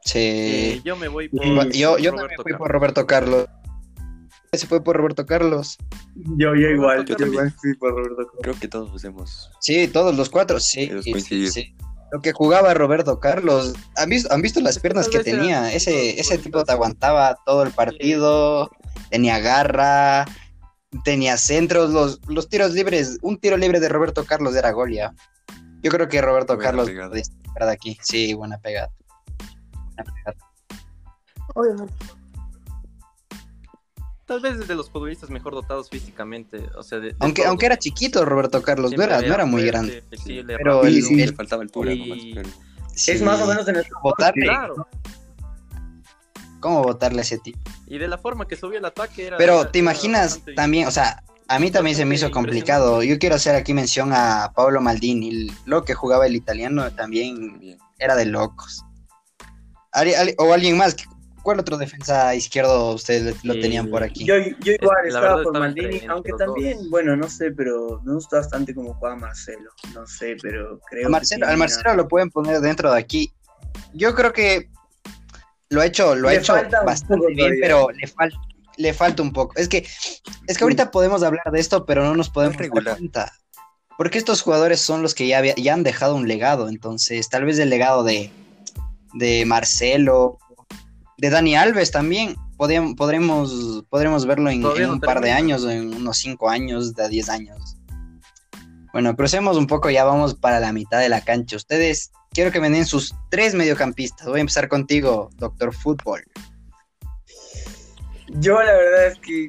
sí. 0.00 0.18
Eh, 0.18 0.82
yo 0.84 0.96
me 0.96 1.06
voy 1.06 1.28
por 1.28 1.70
yo, 1.70 1.96
yo 1.98 2.12
me 2.12 2.22
fui 2.42 2.54
por 2.54 2.72
Roberto 2.72 3.06
Carlos 3.06 3.46
se 4.58 4.66
fue 4.66 4.82
por 4.82 4.96
Roberto 4.96 5.26
Carlos. 5.26 5.76
Yo, 6.14 6.54
yo 6.54 6.68
igual, 6.68 7.04
yo 7.04 7.16
también 7.16 7.52
fui 7.52 7.74
por 7.74 7.92
Roberto 7.92 8.16
Carlos. 8.26 8.40
Creo 8.42 8.54
que 8.58 8.68
todos 8.68 9.04
hemos. 9.04 9.50
Sí, 9.60 9.88
todos 9.88 10.16
los 10.16 10.30
cuatro, 10.30 10.60
sí. 10.60 10.90
Lo 12.12 12.20
que 12.20 12.32
jugaba 12.32 12.74
Roberto 12.74 13.18
Carlos, 13.18 13.74
¿han 13.96 14.08
visto, 14.08 14.32
¿han 14.32 14.40
visto 14.40 14.60
las 14.60 14.78
piernas 14.78 15.08
que 15.08 15.20
tenía? 15.20 15.72
Ese, 15.72 16.20
ese 16.20 16.38
tipo 16.38 16.64
te 16.64 16.70
aguantaba 16.70 17.36
todo 17.44 17.64
el 17.64 17.72
partido, 17.72 18.70
tenía 19.10 19.40
garra, 19.40 20.24
tenía 21.02 21.36
centros, 21.36 21.90
los, 21.90 22.20
los 22.28 22.48
tiros 22.48 22.72
libres, 22.72 23.18
un 23.22 23.38
tiro 23.38 23.56
libre 23.56 23.80
de 23.80 23.88
Roberto 23.88 24.24
Carlos 24.24 24.54
era 24.54 24.70
Golia. 24.70 25.12
Yo 25.82 25.90
creo 25.90 26.08
que 26.08 26.20
Roberto 26.22 26.56
Carlos 26.56 26.86
de 26.86 27.70
aquí. 27.70 27.98
Sí, 28.00 28.32
buena 28.34 28.58
pegada. 28.58 28.90
Buena 29.96 30.12
pegada. 30.14 30.36
Obviamente 31.54 32.23
tal 34.26 34.40
vez 34.40 34.66
de 34.66 34.74
los 34.74 34.90
futbolistas 34.90 35.30
mejor 35.30 35.54
dotados 35.54 35.90
físicamente. 35.90 36.68
O 36.76 36.82
sea, 36.82 37.00
aunque, 37.20 37.44
aunque 37.44 37.66
era 37.66 37.78
chiquito 37.78 38.24
Roberto 38.24 38.62
Carlos, 38.62 38.92
no 38.96 39.02
era, 39.02 39.20
no 39.20 39.34
era 39.34 39.46
muy 39.46 39.64
grande. 39.64 40.02
pero 40.46 40.82
le 40.82 41.32
faltaba 41.32 41.62
altura 41.62 41.92
Es 42.94 43.22
más 43.22 43.40
o 43.40 43.46
menos 43.46 43.66
de 43.66 43.72
nuestro 43.74 43.98
votarle. 44.02 44.46
Claro. 44.46 44.88
¿Cómo 46.60 46.82
votarle 46.82 47.18
a 47.18 47.22
ese 47.22 47.38
tipo? 47.38 47.58
Y 47.86 47.98
de 47.98 48.08
la 48.08 48.16
forma 48.16 48.48
que 48.48 48.56
subió 48.56 48.78
el 48.78 48.84
ataque 48.84 49.26
era. 49.26 49.36
Pero 49.36 49.68
te 49.68 49.78
imaginas 49.78 50.40
también, 50.56 50.88
o 50.88 50.90
sea, 50.90 51.22
a 51.46 51.58
mí 51.58 51.70
también 51.70 51.94
se 51.94 52.06
me 52.06 52.14
hizo 52.14 52.30
complicado. 52.30 53.02
Yo 53.02 53.18
quiero 53.18 53.34
hacer 53.34 53.54
aquí 53.54 53.74
mención 53.74 54.12
a 54.14 54.52
Pablo 54.56 54.80
Maldini. 54.80 55.48
Lo 55.66 55.84
que 55.84 55.92
jugaba 55.92 56.26
el 56.26 56.36
italiano 56.36 56.90
también 56.92 57.78
era 57.98 58.16
de 58.16 58.24
locos. 58.24 58.82
O 60.38 60.52
alguien 60.52 60.78
más, 60.78 60.96
¿Cuál 61.44 61.60
otro 61.60 61.76
defensa 61.76 62.34
izquierdo 62.34 62.94
ustedes 62.94 63.44
lo 63.44 63.54
tenían 63.54 63.88
por 63.88 64.02
aquí? 64.02 64.24
Yo, 64.24 64.34
yo 64.60 64.72
igual 64.72 65.06
estaba 65.06 65.42
por 65.42 65.56
Maldini, 65.56 66.00
aunque 66.08 66.32
también, 66.38 66.90
bueno, 66.90 67.14
no 67.14 67.28
sé, 67.28 67.52
pero 67.52 68.00
me 68.02 68.14
gusta 68.14 68.38
bastante 68.38 68.74
como 68.74 68.94
juega 68.94 69.14
Marcelo. 69.14 69.70
No 69.94 70.06
sé, 70.06 70.36
pero 70.42 70.80
creo 70.88 71.08
Marcelo, 71.10 71.46
Al 71.46 71.56
Marcelo 71.56 71.94
lo 71.94 72.08
pueden 72.08 72.30
poner 72.30 72.60
dentro 72.60 72.90
de 72.90 72.98
aquí. 72.98 73.32
Yo 73.92 74.14
creo 74.14 74.32
que 74.32 74.70
lo 75.68 75.82
ha 75.82 75.86
hecho, 75.86 76.16
lo 76.16 76.28
ha 76.28 76.34
hecho 76.34 76.54
bastante 76.84 77.26
bien, 77.34 77.58
pero 77.60 77.90
le 77.90 78.06
falta 78.08 78.38
le 78.76 78.92
falta 78.92 79.22
un 79.22 79.32
poco. 79.32 79.54
Es 79.56 79.68
que, 79.68 79.86
es 80.46 80.58
que 80.58 80.64
ahorita 80.64 80.90
podemos 80.90 81.22
hablar 81.22 81.50
de 81.52 81.60
esto, 81.60 81.84
pero 81.84 82.04
no 82.04 82.14
nos 82.14 82.30
podemos 82.30 82.56
dar 82.56 82.70
cuenta. 82.70 83.32
Porque 83.96 84.18
estos 84.18 84.42
jugadores 84.42 84.80
son 84.80 85.02
los 85.02 85.14
que 85.14 85.28
ya, 85.28 85.42
ya 85.54 85.74
han 85.74 85.84
dejado 85.84 86.16
un 86.16 86.26
legado. 86.26 86.68
Entonces, 86.68 87.28
tal 87.28 87.44
vez 87.44 87.58
el 87.58 87.70
legado 87.70 88.02
de, 88.02 88.30
de 89.14 89.44
Marcelo, 89.46 90.38
de 91.18 91.30
Dani 91.30 91.56
Alves 91.56 91.90
también. 91.90 92.36
podremos, 92.56 93.84
podremos 93.88 94.26
verlo 94.26 94.50
en, 94.50 94.64
un 94.64 95.00
par 95.00 95.20
de 95.20 95.32
años, 95.32 95.64
en 95.64 95.94
unos 95.94 96.18
cinco 96.18 96.48
años, 96.48 96.94
de 96.94 97.08
10 97.08 97.28
años. 97.28 97.76
Bueno, 98.92 99.16
crucemos 99.16 99.56
un 99.56 99.66
poco, 99.66 99.90
ya 99.90 100.04
vamos 100.04 100.34
para 100.34 100.60
la 100.60 100.72
mitad 100.72 101.00
de 101.00 101.08
la 101.08 101.20
cancha. 101.20 101.56
Ustedes, 101.56 102.12
quiero 102.30 102.52
que 102.52 102.60
me 102.60 102.70
den 102.70 102.86
sus 102.86 103.14
tres 103.30 103.54
mediocampistas. 103.54 104.28
Voy 104.28 104.38
a 104.38 104.42
empezar 104.42 104.68
contigo, 104.68 105.30
Doctor 105.36 105.74
Fútbol. 105.74 106.22
Yo 108.28 108.62
la 108.62 108.72
verdad 108.72 109.06
es 109.08 109.18
que 109.18 109.48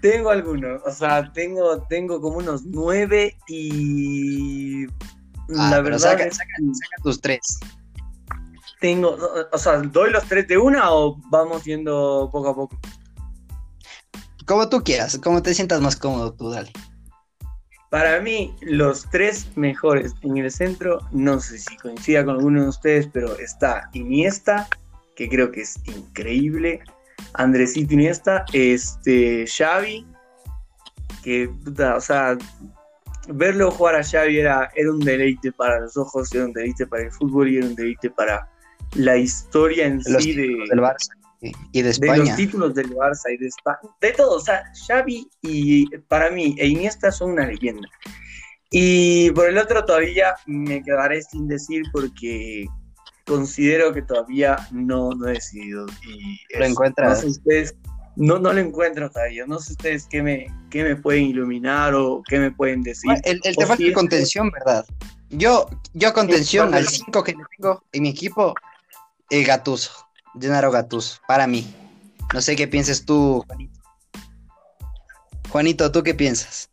tengo 0.00 0.30
algunos, 0.30 0.80
o 0.84 0.90
sea, 0.90 1.32
tengo, 1.32 1.82
tengo 1.88 2.20
como 2.20 2.38
unos 2.38 2.64
nueve 2.64 3.36
y 3.48 4.86
ah, 5.56 5.70
la 5.70 5.80
verdad 5.80 5.98
saca, 5.98 6.28
tus 7.02 7.20
tres 7.20 7.58
tengo, 8.80 9.16
o 9.52 9.58
sea, 9.58 9.78
¿doy 9.78 10.10
los 10.10 10.24
tres 10.26 10.48
de 10.48 10.58
una 10.58 10.92
o 10.92 11.16
vamos 11.30 11.64
yendo 11.64 12.28
poco 12.32 12.48
a 12.48 12.54
poco? 12.54 12.78
Como 14.46 14.68
tú 14.68 14.82
quieras, 14.82 15.18
como 15.22 15.42
te 15.42 15.54
sientas 15.54 15.80
más 15.80 15.96
cómodo 15.96 16.32
tú, 16.32 16.50
dale. 16.50 16.70
Para 17.90 18.20
mí, 18.20 18.54
los 18.60 19.08
tres 19.10 19.46
mejores 19.56 20.14
en 20.22 20.36
el 20.38 20.50
centro, 20.50 21.00
no 21.12 21.40
sé 21.40 21.58
si 21.58 21.76
coincida 21.76 22.24
con 22.24 22.36
alguno 22.36 22.62
de 22.62 22.68
ustedes, 22.68 23.08
pero 23.12 23.38
está 23.38 23.88
Iniesta, 23.92 24.68
que 25.14 25.28
creo 25.28 25.50
que 25.50 25.62
es 25.62 25.76
increíble. 25.86 26.80
Andresito 27.34 27.94
Iniesta, 27.94 28.44
este, 28.52 29.46
Xavi, 29.46 30.06
que, 31.22 31.48
puta, 31.64 31.96
o 31.96 32.00
sea, 32.00 32.36
verlo 33.28 33.70
jugar 33.70 33.96
a 33.96 34.04
Xavi 34.04 34.38
era, 34.38 34.70
era 34.74 34.90
un 34.90 35.00
deleite 35.00 35.52
para 35.52 35.80
los 35.80 35.96
ojos, 35.96 36.32
era 36.34 36.44
un 36.44 36.52
deleite 36.52 36.86
para 36.86 37.04
el 37.04 37.12
fútbol 37.12 37.48
y 37.48 37.58
era 37.58 37.66
un 37.66 37.74
deleite 37.74 38.10
para, 38.10 38.48
la 38.94 39.16
historia 39.16 39.86
en 39.86 40.02
sí 40.02 40.34
de, 40.34 40.46
del 40.68 40.80
Barça 40.80 41.10
y 41.72 41.82
de 41.82 41.90
España. 41.90 42.12
De 42.12 42.18
los 42.18 42.36
títulos 42.36 42.74
del 42.74 42.90
Barça 42.94 43.32
y 43.32 43.36
de 43.36 43.46
España. 43.48 43.78
De 44.00 44.12
todo, 44.12 44.36
o 44.36 44.40
sea, 44.40 44.64
Xavi 44.86 45.28
y 45.42 45.96
para 46.08 46.30
mí 46.30 46.54
e 46.58 46.66
Iniesta 46.66 47.12
son 47.12 47.32
una 47.32 47.46
leyenda. 47.46 47.88
Y 48.70 49.30
por 49.30 49.48
el 49.48 49.58
otro 49.58 49.84
todavía 49.84 50.34
me 50.46 50.82
quedaré 50.82 51.22
sin 51.22 51.46
decir 51.46 51.82
porque 51.92 52.66
considero 53.24 53.92
que 53.92 54.02
todavía 54.02 54.56
no, 54.72 55.10
no 55.10 55.28
he 55.28 55.34
decidido. 55.34 55.86
Y 56.02 56.38
¿Lo 56.58 56.64
encuentras? 56.64 57.10
No 57.10 57.22
sé 57.22 57.26
ustedes, 57.26 57.74
no, 58.16 58.38
no 58.38 58.52
lo 58.52 58.60
encuentro 58.60 59.10
todavía. 59.10 59.46
No 59.46 59.58
sé 59.58 59.72
ustedes 59.72 60.06
qué 60.08 60.22
me, 60.22 60.46
qué 60.70 60.82
me 60.82 60.96
pueden 60.96 61.24
iluminar 61.24 61.94
o 61.94 62.22
qué 62.26 62.38
me 62.38 62.50
pueden 62.50 62.82
decir. 62.82 63.10
El, 63.24 63.40
el 63.44 63.56
te 63.56 63.66
falta 63.66 63.84
contención, 63.92 64.50
¿verdad? 64.50 64.84
Yo, 65.30 65.68
yo 65.92 66.12
contención 66.12 66.72
al 66.72 66.86
5 66.86 67.24
que 67.24 67.34
tengo 67.56 67.84
en 67.92 68.02
mi 68.02 68.10
equipo, 68.10 68.54
el 69.30 69.44
Gatuso, 69.44 69.92
Gennaro 70.40 70.70
Gatuso, 70.70 71.18
para 71.26 71.46
mí. 71.46 71.66
No 72.32 72.40
sé 72.40 72.56
qué 72.56 72.66
pienses 72.68 73.04
tú, 73.04 73.44
Juanito. 73.46 73.80
Juanito, 75.50 75.92
¿tú 75.92 76.02
qué 76.02 76.14
piensas? 76.14 76.70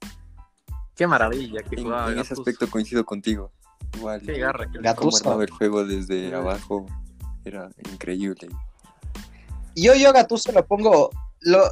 Qué 0.96 1.08
maravilla 1.08 1.62
que 1.64 1.80
En, 1.80 2.20
ese 2.20 2.34
aspecto 2.34 2.70
coincido 2.70 3.06
contigo. 3.06 3.52
Igual. 3.96 4.22
Qué 4.22 4.40
garra 4.40 4.70
que 4.70 4.80
Gatuso. 4.80 5.42
el 5.42 5.50
juego 5.50 5.86
desde 5.86 6.34
abajo 6.34 6.86
era 7.46 7.70
increíble. 7.92 8.50
Yo, 9.76 9.96
yo 9.96 10.14
Gatuso 10.14 10.52
lo 10.52 10.66
pongo. 10.66 11.10
Lo, 11.42 11.70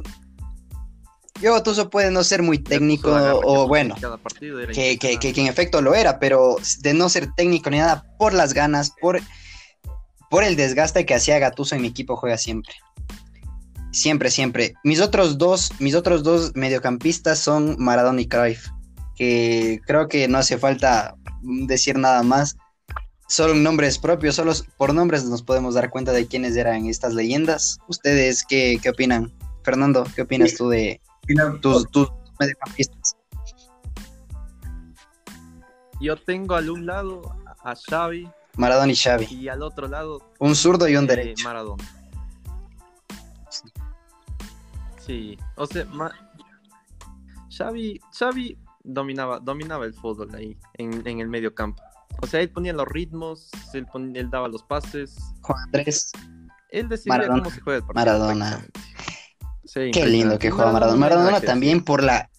yo 1.40 1.54
Gatuso 1.54 1.90
puede 1.90 2.10
no 2.10 2.22
ser 2.22 2.42
muy 2.42 2.58
técnico 2.58 3.10
o 3.44 3.66
bueno, 3.66 3.96
que, 4.72 4.98
que, 4.98 5.18
que, 5.18 5.40
en 5.40 5.46
efecto 5.48 5.82
lo 5.82 5.94
era, 5.94 6.20
pero 6.20 6.56
de 6.80 6.94
no 6.94 7.08
ser 7.08 7.32
técnico 7.34 7.70
ni 7.70 7.78
nada, 7.78 8.04
por 8.16 8.32
las 8.32 8.54
ganas, 8.54 8.92
por 9.00 9.20
por 10.32 10.44
el 10.44 10.56
desgaste 10.56 11.04
que 11.04 11.14
hacía 11.14 11.38
Gatuso 11.38 11.74
en 11.74 11.82
mi 11.82 11.88
equipo 11.88 12.16
juega 12.16 12.38
siempre. 12.38 12.72
Siempre, 13.90 14.30
siempre. 14.30 14.72
Mis 14.82 14.98
otros 15.02 15.36
dos, 15.36 15.70
mis 15.78 15.94
otros 15.94 16.22
dos 16.22 16.52
mediocampistas 16.54 17.38
son 17.38 17.76
Maradona 17.78 18.22
y 18.22 18.26
Cruyff, 18.26 18.68
que 19.14 19.82
creo 19.86 20.08
que 20.08 20.28
no 20.28 20.38
hace 20.38 20.56
falta 20.56 21.16
decir 21.42 21.98
nada 21.98 22.22
más. 22.22 22.56
Solo 23.28 23.52
nombres 23.52 23.98
propios, 23.98 24.36
solo 24.36 24.54
por 24.78 24.94
nombres 24.94 25.24
nos 25.24 25.42
podemos 25.42 25.74
dar 25.74 25.90
cuenta 25.90 26.12
de 26.12 26.26
quiénes 26.26 26.56
eran 26.56 26.86
estas 26.86 27.12
leyendas. 27.12 27.76
¿Ustedes 27.86 28.42
qué, 28.48 28.78
qué 28.82 28.88
opinan? 28.88 29.30
Fernando, 29.64 30.06
¿qué 30.16 30.22
opinas 30.22 30.54
tú 30.54 30.70
de 30.70 30.98
tus, 31.60 31.90
tus 31.90 32.08
mediocampistas? 32.40 33.16
Yo 36.00 36.16
tengo 36.16 36.54
al 36.54 36.70
un 36.70 36.86
lado 36.86 37.20
a 37.62 37.74
Xavi, 37.76 38.26
Maradona 38.56 38.92
y 38.92 38.96
Xavi. 38.96 39.26
Y 39.30 39.48
al 39.48 39.62
otro 39.62 39.88
lado, 39.88 40.32
Un 40.38 40.54
zurdo 40.54 40.88
y 40.88 40.96
un 40.96 41.04
eh, 41.04 41.08
derecho. 41.08 41.44
Maradona. 41.48 41.84
Sí, 44.98 45.36
o 45.56 45.66
sea, 45.66 45.84
Ma- 45.86 46.12
Xavi, 47.56 48.00
Xavi 48.16 48.58
dominaba, 48.84 49.40
dominaba 49.40 49.84
el 49.84 49.94
fútbol 49.94 50.34
ahí, 50.34 50.56
en, 50.74 51.06
en 51.06 51.20
el 51.20 51.28
medio 51.28 51.54
campo. 51.54 51.82
O 52.20 52.26
sea, 52.26 52.40
él 52.40 52.50
ponía 52.50 52.72
los 52.72 52.86
ritmos, 52.86 53.50
él, 53.74 53.86
pon- 53.86 54.14
él 54.14 54.30
daba 54.30 54.48
los 54.48 54.62
pases, 54.62 55.16
Juan 55.42 55.58
Andrés. 55.64 56.12
él 56.70 56.88
decidía 56.88 57.14
Maradona. 57.14 57.42
cómo 57.42 57.54
se 57.54 57.60
juega 57.60 57.78
el 57.78 57.84
partido. 57.84 58.04
Maradona. 58.06 58.66
Sí, 59.64 59.90
Qué 59.92 60.06
lindo 60.06 60.38
que 60.38 60.50
juega 60.50 60.70
Maradona. 60.72 60.98
Maradona 60.98 61.40
que 61.40 61.46
también 61.46 61.82
por 61.84 62.02
la, 62.02 62.30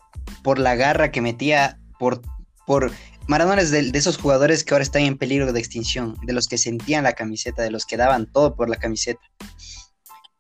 por 0.44 0.58
la 0.60 0.76
garra 0.76 1.12
que 1.12 1.22
metía, 1.22 1.80
por, 2.00 2.22
por 2.66 2.92
Maradona 3.28 3.62
es 3.62 3.72
de, 3.72 3.90
esos 3.94 4.18
jugadores 4.18 4.64
que 4.64 4.74
ahora 4.74 4.84
están 4.84 5.04
en 5.04 5.18
peligro 5.18 5.52
de 5.54 5.60
extinción, 5.60 6.18
de 6.24 6.34
los 6.34 6.48
que 6.48 6.58
sentían 6.58 7.04
la 7.04 7.14
camiseta, 7.14 7.62
de 7.62 7.72
los 7.72 7.86
que 7.86 7.98
daban 7.98 8.26
todo 8.32 8.56
por 8.56 8.70
la 8.70 8.76
camiseta. 8.76 9.22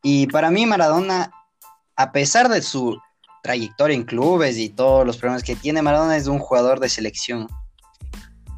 Y 0.01 0.27
para 0.27 0.51
mí 0.51 0.65
Maradona, 0.65 1.31
a 1.95 2.11
pesar 2.11 2.49
de 2.49 2.61
su 2.61 2.99
trayectoria 3.41 3.95
en 3.95 4.03
clubes 4.03 4.57
y 4.57 4.69
todos 4.69 5.05
los 5.05 5.17
problemas 5.17 5.43
que 5.43 5.55
tiene, 5.55 5.81
Maradona 5.81 6.17
es 6.17 6.27
un 6.27 6.39
jugador 6.39 6.79
de 6.79 6.89
selección, 6.89 7.47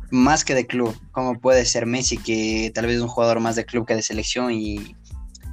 más 0.10 0.44
que 0.44 0.56
de 0.56 0.66
club, 0.66 0.96
como 1.12 1.40
puede 1.40 1.66
ser 1.66 1.86
Messi, 1.86 2.18
que 2.18 2.72
tal 2.74 2.88
vez 2.88 2.98
es 2.98 3.02
un 3.02 3.08
jugador 3.08 3.40
más 3.40 3.56
de 3.56 3.66
club 3.66 3.86
que 3.86 3.96
de 3.96 4.02
selección 4.02 4.52
y, 4.52 4.96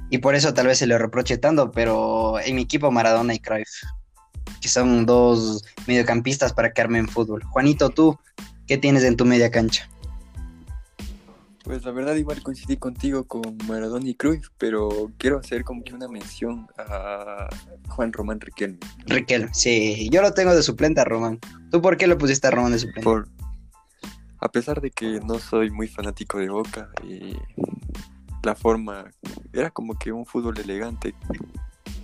y 0.09 0.17
por 0.17 0.35
eso 0.35 0.53
tal 0.53 0.67
vez 0.67 0.79
se 0.79 0.87
le 0.87 0.97
reproche 0.97 1.37
tanto, 1.37 1.71
pero 1.71 2.39
en 2.39 2.55
mi 2.55 2.63
equipo 2.63 2.91
Maradona 2.91 3.35
y 3.35 3.39
Cruyff, 3.39 3.69
que 4.61 4.67
son 4.69 5.05
dos 5.05 5.63
mediocampistas 5.87 6.53
para 6.53 6.71
que 6.71 6.81
armen 6.81 7.07
fútbol. 7.07 7.43
Juanito, 7.43 7.89
tú, 7.89 8.17
¿qué 8.67 8.77
tienes 8.77 9.03
en 9.03 9.15
tu 9.17 9.25
media 9.25 9.51
cancha? 9.51 9.89
Pues 11.63 11.85
la 11.85 11.91
verdad 11.91 12.15
igual 12.15 12.43
coincidí 12.43 12.75
contigo 12.75 13.23
con 13.23 13.41
Maradona 13.67 14.09
y 14.09 14.15
Cruyff, 14.15 14.49
pero 14.57 15.11
quiero 15.17 15.39
hacer 15.39 15.63
como 15.63 15.81
que 15.81 15.93
una 15.93 16.09
mención 16.09 16.67
a 16.77 17.47
Juan 17.87 18.11
Román 18.11 18.41
Riquelme. 18.41 18.79
Riquelme, 19.05 19.49
sí, 19.53 20.09
yo 20.11 20.21
lo 20.21 20.33
tengo 20.33 20.53
de 20.53 20.61
suplente 20.61 20.99
a 20.99 21.05
Román. 21.05 21.39
¿Tú 21.71 21.81
por 21.81 21.95
qué 21.95 22.07
lo 22.07 22.17
pusiste 22.17 22.47
a 22.47 22.51
Román 22.51 22.73
de 22.73 22.79
suplente? 22.79 23.03
Por, 23.03 23.29
a 24.39 24.51
pesar 24.51 24.81
de 24.81 24.91
que 24.91 25.21
no 25.25 25.39
soy 25.39 25.71
muy 25.71 25.87
fanático 25.87 26.37
de 26.37 26.49
Boca, 26.49 26.89
eh, 27.07 27.37
la 28.43 28.55
forma 28.55 29.09
era 29.53 29.71
como 29.71 29.97
que 29.97 30.11
un 30.11 30.25
fútbol 30.25 30.59
elegante 30.59 31.15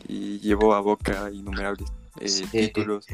y 0.07 0.39
llevó 0.39 0.73
a 0.73 0.79
Boca 0.79 1.29
innumerables 1.33 1.89
eh, 2.21 2.29
Sí. 2.29 2.45
títulos. 2.47 3.07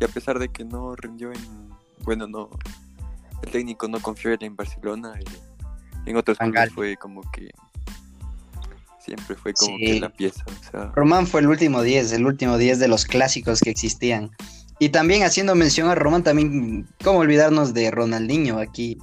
Y 0.00 0.04
a 0.04 0.08
pesar 0.08 0.38
de 0.38 0.50
que 0.50 0.64
no 0.64 0.94
rindió 0.94 1.32
en, 1.32 1.69
bueno, 2.04 2.26
no, 2.26 2.50
el 3.42 3.50
técnico 3.50 3.88
no 3.88 4.00
confió 4.00 4.36
en 4.38 4.56
Barcelona, 4.56 5.14
eh, 5.18 5.24
en 6.06 6.16
otros 6.16 6.38
clubes 6.38 6.72
fue 6.72 6.96
como 6.96 7.22
que 7.30 7.50
siempre 8.98 9.36
fue 9.36 9.52
como 9.54 9.76
Sí. 9.76 9.84
que 9.84 10.00
la 10.00 10.10
pieza. 10.10 10.44
O 10.46 10.70
sea, 10.70 10.92
Román 10.94 11.26
fue 11.26 11.40
el 11.40 11.48
último 11.48 11.82
10, 11.82 12.12
el 12.12 12.26
último 12.26 12.58
10 12.58 12.78
de 12.78 12.88
los 12.88 13.04
clásicos 13.06 13.60
que 13.60 13.70
existían. 13.70 14.30
Y 14.78 14.90
también 14.90 15.22
haciendo 15.24 15.54
mención 15.54 15.88
a 15.88 15.94
Román, 15.94 16.22
también, 16.22 16.88
¿cómo 17.04 17.18
olvidarnos 17.18 17.74
de 17.74 17.90
Ronaldinho 17.90 18.58
aquí? 18.58 18.98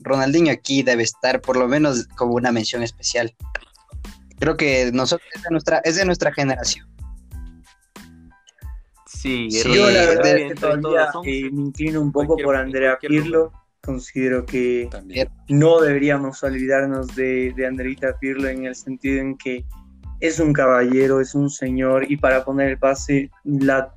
Ronaldinho 0.00 0.52
aquí 0.52 0.82
debe 0.82 1.02
estar 1.04 1.40
por 1.40 1.56
lo 1.56 1.68
menos 1.68 2.06
como 2.16 2.34
una 2.34 2.52
mención 2.52 2.82
especial. 2.82 3.34
Creo 4.38 4.56
que 4.56 4.90
nosotros 4.92 5.28
es 5.34 5.42
de 5.42 5.50
nuestra, 5.50 5.78
es 5.84 5.96
de 5.96 6.04
nuestra 6.04 6.32
generación. 6.32 6.86
Sí, 9.22 9.48
Sí, 9.52 9.72
Yo 9.72 9.88
la 9.88 10.06
verdad 10.06 10.36
es 10.36 10.48
que 10.48 10.54
todavía 10.56 11.08
eh, 11.24 11.48
me 11.52 11.62
inclino 11.62 12.00
un 12.00 12.10
poco 12.10 12.36
por 12.36 12.56
Andrea 12.56 12.98
Pirlo. 13.00 13.52
Considero 13.80 14.44
que 14.44 14.88
también. 14.90 15.28
no 15.48 15.80
deberíamos 15.80 16.42
olvidarnos 16.42 17.14
de, 17.14 17.52
de 17.56 17.66
Andreita 17.66 18.16
Pirlo 18.18 18.48
en 18.48 18.66
el 18.66 18.74
sentido 18.74 19.20
en 19.20 19.36
que 19.38 19.64
es 20.20 20.40
un 20.40 20.52
caballero, 20.52 21.20
es 21.20 21.34
un 21.36 21.50
señor 21.50 22.10
y 22.10 22.16
para 22.16 22.44
poner 22.44 22.68
el 22.70 22.78
pase, 22.78 23.30
las 23.44 23.88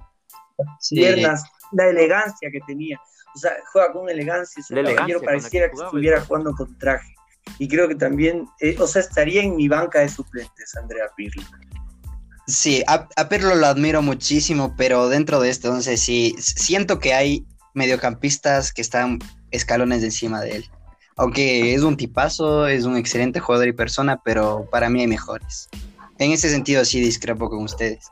piernas, 0.89 1.43
la 1.71 1.88
elegancia 1.89 2.49
que 2.51 2.59
tenía. 2.67 2.99
O 3.35 3.38
sea, 3.39 3.51
juega 3.71 3.93
con 3.93 4.07
elegancia, 4.09 4.59
es 4.61 4.69
un 4.69 4.75
La 4.75 4.81
elegancia 4.81 5.15
caballero, 5.15 5.19
la 5.19 5.21
que 5.21 5.25
pareciera 5.25 5.69
que, 5.69 5.75
estuviera 5.83 6.17
es- 6.19 6.23
jugando 6.25 6.51
con 6.53 6.77
traje. 6.77 7.15
Y 7.59 7.67
creo 7.67 7.88
que 7.88 7.95
también, 7.95 8.47
eh, 8.61 8.75
o 8.79 8.88
sea, 8.88 9.01
estaría 9.01 9.41
en 9.43 9.55
mi 9.55 9.67
banca 9.67 9.99
de 9.99 10.09
suplentes, 10.09 10.75
Andrea 10.77 11.05
Pirlo. 11.15 11.43
Sí, 12.47 12.84
a, 12.88 13.08
a 13.15 13.29
Pirlo 13.29 13.55
lo 13.55 13.65
admiro 13.65 14.01
muchísimo, 14.01 14.75
pero 14.77 15.10
dentro 15.10 15.39
de 15.39 15.49
este 15.49 15.67
once 15.67 15.97
sí, 15.97 16.36
siento 16.38 16.99
que 16.99 17.13
hay 17.13 17.45
mediocampistas 17.73 18.71
que 18.71 18.81
están 18.81 19.19
escalones 19.51 20.01
de 20.01 20.08
encima 20.08 20.41
de 20.41 20.58
él. 20.58 20.65
Aunque 21.17 21.73
es 21.73 21.81
un 21.81 21.97
tipazo, 21.97 22.67
es 22.67 22.84
un 22.84 22.97
excelente 22.97 23.39
jugador 23.39 23.67
y 23.67 23.73
persona, 23.73 24.21
pero 24.23 24.67
para 24.69 24.89
mí 24.89 25.01
hay 25.01 25.08
mejores. 25.08 25.69
En 26.19 26.31
ese 26.31 26.49
sentido 26.49 26.84
sí 26.86 26.99
discrepo 26.99 27.49
con 27.49 27.63
ustedes. 27.63 28.05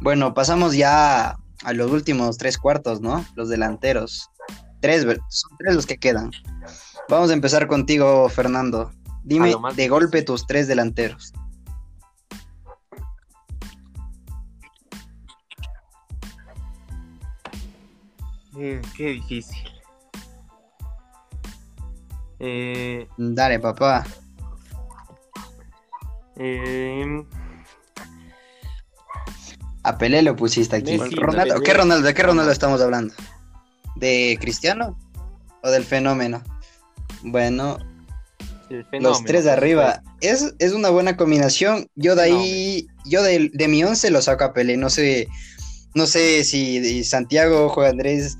Bueno, 0.00 0.34
pasamos 0.34 0.74
ya 0.74 1.36
a 1.64 1.72
los 1.72 1.90
últimos 1.90 2.38
tres 2.38 2.56
cuartos, 2.56 3.00
¿no? 3.00 3.24
Los 3.34 3.48
delanteros. 3.48 4.30
Tres, 4.80 5.02
son 5.02 5.58
tres 5.58 5.74
los 5.74 5.86
que 5.86 5.98
quedan. 5.98 6.30
Vamos 7.08 7.30
a 7.30 7.34
empezar 7.34 7.66
contigo, 7.66 8.28
Fernando. 8.28 8.90
Dime 9.24 9.54
de 9.74 9.88
golpe 9.88 10.22
tus 10.22 10.46
tres 10.46 10.68
delanteros. 10.68 11.32
Eh, 18.58 18.80
qué 18.96 19.04
difícil. 19.04 19.56
Eh, 22.40 23.06
Dale, 23.16 23.58
papá. 23.60 24.06
eh, 26.36 27.24
A 29.82 29.98
Pelé 29.98 30.22
lo 30.22 30.36
pusiste 30.36 30.76
aquí. 30.76 30.98
Messi, 30.98 31.14
Ronaldo, 31.16 31.54
Pelé. 31.54 31.66
¿qué 31.66 31.74
Ronaldo? 31.74 32.06
¿De 32.06 32.14
qué 32.14 32.22
Ronaldo 32.22 32.52
estamos 32.52 32.80
hablando? 32.80 33.14
¿De 33.96 34.36
Cristiano? 34.40 34.98
¿O 35.62 35.70
del 35.70 35.84
fenómeno? 35.84 36.42
Bueno, 37.22 37.78
fenómeno, 38.68 39.08
los 39.08 39.24
tres 39.24 39.44
de 39.44 39.52
arriba. 39.52 40.02
Es, 40.20 40.54
es 40.58 40.72
una 40.72 40.90
buena 40.90 41.16
combinación. 41.16 41.88
Yo 41.96 42.14
de 42.14 42.22
ahí, 42.22 42.86
yo 43.04 43.22
de, 43.22 43.50
de 43.52 43.68
mi 43.68 43.82
once 43.82 44.10
lo 44.10 44.22
saco 44.22 44.44
a 44.44 44.52
Pelé. 44.52 44.76
No 44.76 44.90
sé, 44.90 45.26
no 45.94 46.06
sé 46.06 46.44
si 46.44 47.02
Santiago, 47.02 47.68
Juan 47.70 47.90
Andrés 47.90 48.36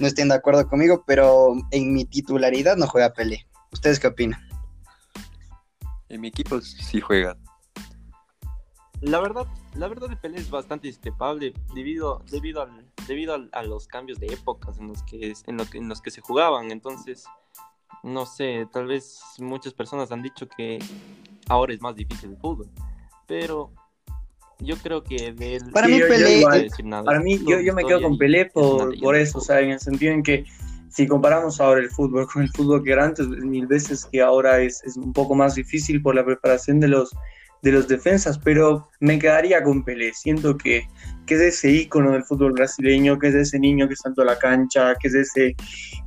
no 0.00 0.06
estén 0.06 0.28
de 0.28 0.34
acuerdo 0.34 0.66
conmigo, 0.68 1.04
pero 1.06 1.54
en 1.70 1.92
mi 1.92 2.04
titularidad 2.04 2.76
no 2.76 2.86
juega 2.86 3.12
Pelé. 3.12 3.46
¿Ustedes 3.72 3.98
qué 4.00 4.06
opinan? 4.08 4.40
En 6.08 6.20
mi 6.20 6.28
equipo 6.28 6.60
sí 6.60 7.00
juega. 7.00 7.36
La 9.00 9.20
verdad, 9.20 9.46
la 9.74 9.86
verdad 9.88 10.08
de 10.08 10.16
Pelé 10.16 10.38
es 10.38 10.50
bastante 10.50 10.88
discrepable 10.88 11.54
debido, 11.74 12.22
debido, 12.30 12.62
al, 12.62 12.90
debido 13.06 13.34
al- 13.34 13.50
a 13.52 13.62
los 13.62 13.86
cambios 13.86 14.18
de 14.18 14.26
épocas 14.26 14.78
en 14.78 14.88
los 14.88 15.02
que 15.04 15.34
en, 15.46 15.56
lo 15.56 15.66
que 15.66 15.78
en 15.78 15.88
los 15.88 16.00
que 16.00 16.10
se 16.10 16.20
jugaban. 16.20 16.72
Entonces, 16.72 17.24
no 18.02 18.26
sé, 18.26 18.66
tal 18.72 18.86
vez 18.86 19.20
muchas 19.38 19.72
personas 19.74 20.10
han 20.10 20.22
dicho 20.22 20.48
que 20.48 20.78
ahora 21.48 21.72
es 21.74 21.80
más 21.80 21.94
difícil 21.94 22.30
el 22.30 22.36
fútbol, 22.38 22.68
pero 23.26 23.72
yo 24.60 24.76
creo 24.76 25.02
que 25.02 25.32
del 25.32 25.70
Para 25.72 25.86
Sí, 25.86 25.92
mí 25.92 25.98
yo- 26.00 26.06
yo 26.06 26.12
Pelé, 26.12 26.38
igual. 26.38 26.50
puedo 26.52 26.62
decir 26.64 26.84
nada. 26.84 27.04
Para 27.04 27.20
mí, 27.20 27.38
yo, 27.46 27.60
yo 27.60 27.74
me 27.74 27.84
quedo 27.84 28.02
con 28.02 28.18
Pelé 28.18 28.46
por, 28.46 28.98
por 28.98 29.16
eso, 29.16 29.38
o 29.38 29.40
sea, 29.40 29.60
en 29.60 29.70
el 29.70 29.80
sentido 29.80 30.12
en 30.12 30.22
que 30.22 30.44
si 30.90 31.06
comparamos 31.06 31.60
ahora 31.60 31.80
el 31.80 31.90
fútbol 31.90 32.26
con 32.26 32.42
el 32.42 32.48
fútbol 32.50 32.82
que 32.82 32.92
era 32.92 33.04
antes, 33.04 33.28
mil 33.28 33.66
veces 33.66 34.06
que 34.10 34.20
ahora 34.20 34.60
es, 34.60 34.82
es 34.84 34.96
un 34.96 35.12
poco 35.12 35.34
más 35.34 35.54
difícil 35.54 36.00
por 36.02 36.14
la 36.14 36.24
preparación 36.24 36.80
de 36.80 36.88
los, 36.88 37.14
de 37.62 37.72
los 37.72 37.86
defensas, 37.88 38.38
pero 38.38 38.88
me 39.00 39.18
quedaría 39.18 39.62
con 39.62 39.84
Pelé. 39.84 40.12
Siento 40.14 40.56
que, 40.56 40.86
que 41.26 41.34
es 41.34 41.40
ese 41.40 41.70
ícono 41.70 42.12
del 42.12 42.24
fútbol 42.24 42.52
brasileño, 42.52 43.18
que 43.18 43.28
es 43.28 43.34
ese 43.34 43.58
niño 43.60 43.88
que 43.88 43.96
saltó 43.96 44.22
a 44.22 44.24
la 44.24 44.38
cancha, 44.38 44.94
que 44.96 45.08
es 45.08 45.14
ese, 45.14 45.54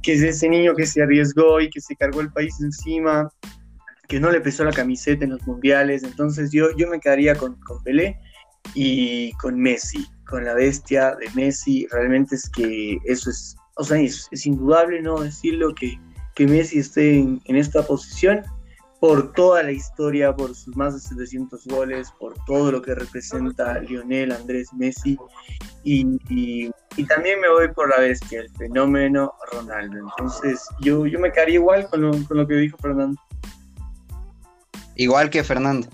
que 0.01 0.13
es 0.13 0.21
ese 0.23 0.49
niño 0.49 0.75
que 0.75 0.85
se 0.85 1.01
arriesgó 1.03 1.61
y 1.61 1.69
que 1.69 1.79
se 1.79 1.95
cargó 1.95 2.21
el 2.21 2.31
país 2.31 2.59
encima, 2.59 3.29
que 4.07 4.19
no 4.19 4.29
le 4.31 4.41
pesó 4.41 4.63
la 4.65 4.73
camiseta 4.73 5.23
en 5.23 5.31
los 5.31 5.45
mundiales. 5.47 6.03
Entonces 6.03 6.51
yo, 6.51 6.75
yo 6.75 6.87
me 6.89 6.99
quedaría 6.99 7.35
con, 7.35 7.55
con 7.61 7.81
Pelé 7.83 8.17
y 8.73 9.31
con 9.33 9.59
Messi, 9.59 10.07
con 10.27 10.45
la 10.45 10.53
bestia 10.53 11.15
de 11.15 11.29
Messi. 11.35 11.87
Realmente 11.91 12.35
es 12.35 12.49
que 12.49 12.97
eso 13.05 13.29
es, 13.29 13.55
o 13.75 13.83
sea, 13.83 13.99
es, 13.99 14.27
indudable 14.45 15.01
no 15.01 15.19
decirlo 15.19 15.73
que, 15.75 15.99
que 16.35 16.47
Messi 16.47 16.79
esté 16.79 17.19
en, 17.19 17.41
en 17.45 17.55
esta 17.55 17.85
posición 17.85 18.41
por 19.01 19.33
toda 19.33 19.63
la 19.63 19.71
historia, 19.71 20.35
por 20.35 20.53
sus 20.53 20.77
más 20.77 20.93
de 20.93 20.99
700 20.99 21.65
goles, 21.65 22.13
por 22.19 22.35
todo 22.45 22.71
lo 22.71 22.83
que 22.83 22.93
representa 22.93 23.79
Lionel 23.79 24.31
Andrés 24.31 24.71
Messi. 24.73 25.17
Y, 25.83 26.05
y- 26.29 26.71
también 27.07 27.41
me 27.41 27.49
voy 27.49 27.67
por 27.69 27.89
la 27.89 27.99
bestia, 27.99 28.41
el 28.41 28.49
fenómeno 28.51 29.33
Ronaldo. 29.51 29.97
Entonces 29.97 30.63
yo, 30.81 31.07
yo 31.07 31.19
me 31.19 31.31
quedaría 31.31 31.55
igual 31.55 31.89
con 31.89 32.23
con 32.25 32.37
lo 32.37 32.47
que 32.47 32.53
dijo 32.53 32.77
Fernando. 32.77 33.19
Igual 34.95 35.31
que 35.31 35.43
Fernando. 35.43 35.87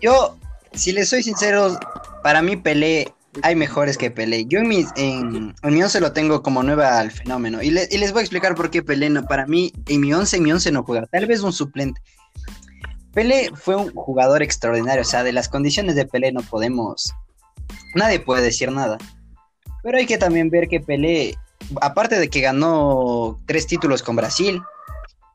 Yo, 0.00 0.38
si 0.72 0.92
les 0.92 1.08
soy 1.08 1.22
sincero, 1.22 1.78
para 2.22 2.42
mí 2.42 2.56
Pelé 2.56 3.12
hay 3.42 3.54
mejores 3.54 3.96
que 3.96 4.10
Pelé. 4.10 4.44
Yo 4.46 4.58
en 4.58 4.68
mi, 4.68 4.84
en, 4.96 5.54
en 5.62 5.74
mi 5.74 5.82
11 5.82 6.00
lo 6.00 6.12
tengo 6.12 6.42
como 6.42 6.62
nueva 6.62 6.98
al 6.98 7.10
fenómeno. 7.10 7.62
Y, 7.62 7.68
y 7.68 7.98
les 7.98 8.12
voy 8.12 8.20
a 8.20 8.22
explicar 8.22 8.54
por 8.54 8.70
qué 8.70 8.82
Pelé 8.82 9.08
no, 9.10 9.24
para 9.24 9.46
mí, 9.46 9.72
en 9.86 10.00
mi 10.00 10.12
11, 10.12 10.36
en 10.36 10.42
mi 10.42 10.52
11 10.52 10.72
no 10.72 10.82
juega. 10.82 11.06
Tal 11.06 11.26
vez 11.26 11.40
un 11.42 11.52
suplente. 11.52 12.00
Pelé 13.12 13.50
fue 13.54 13.76
un 13.76 13.92
jugador 13.92 14.42
extraordinario. 14.42 15.02
O 15.02 15.04
sea, 15.04 15.22
de 15.22 15.32
las 15.32 15.48
condiciones 15.48 15.94
de 15.94 16.06
Pelé 16.06 16.32
no 16.32 16.42
podemos. 16.42 17.14
Nadie 17.94 18.20
puede 18.20 18.42
decir 18.42 18.70
nada. 18.72 18.98
Pero 19.82 19.98
hay 19.98 20.06
que 20.06 20.18
también 20.18 20.50
ver 20.50 20.68
que 20.68 20.80
Pelé, 20.80 21.36
aparte 21.80 22.18
de 22.18 22.28
que 22.28 22.40
ganó 22.40 23.38
tres 23.46 23.66
títulos 23.66 24.02
con 24.02 24.16
Brasil, 24.16 24.60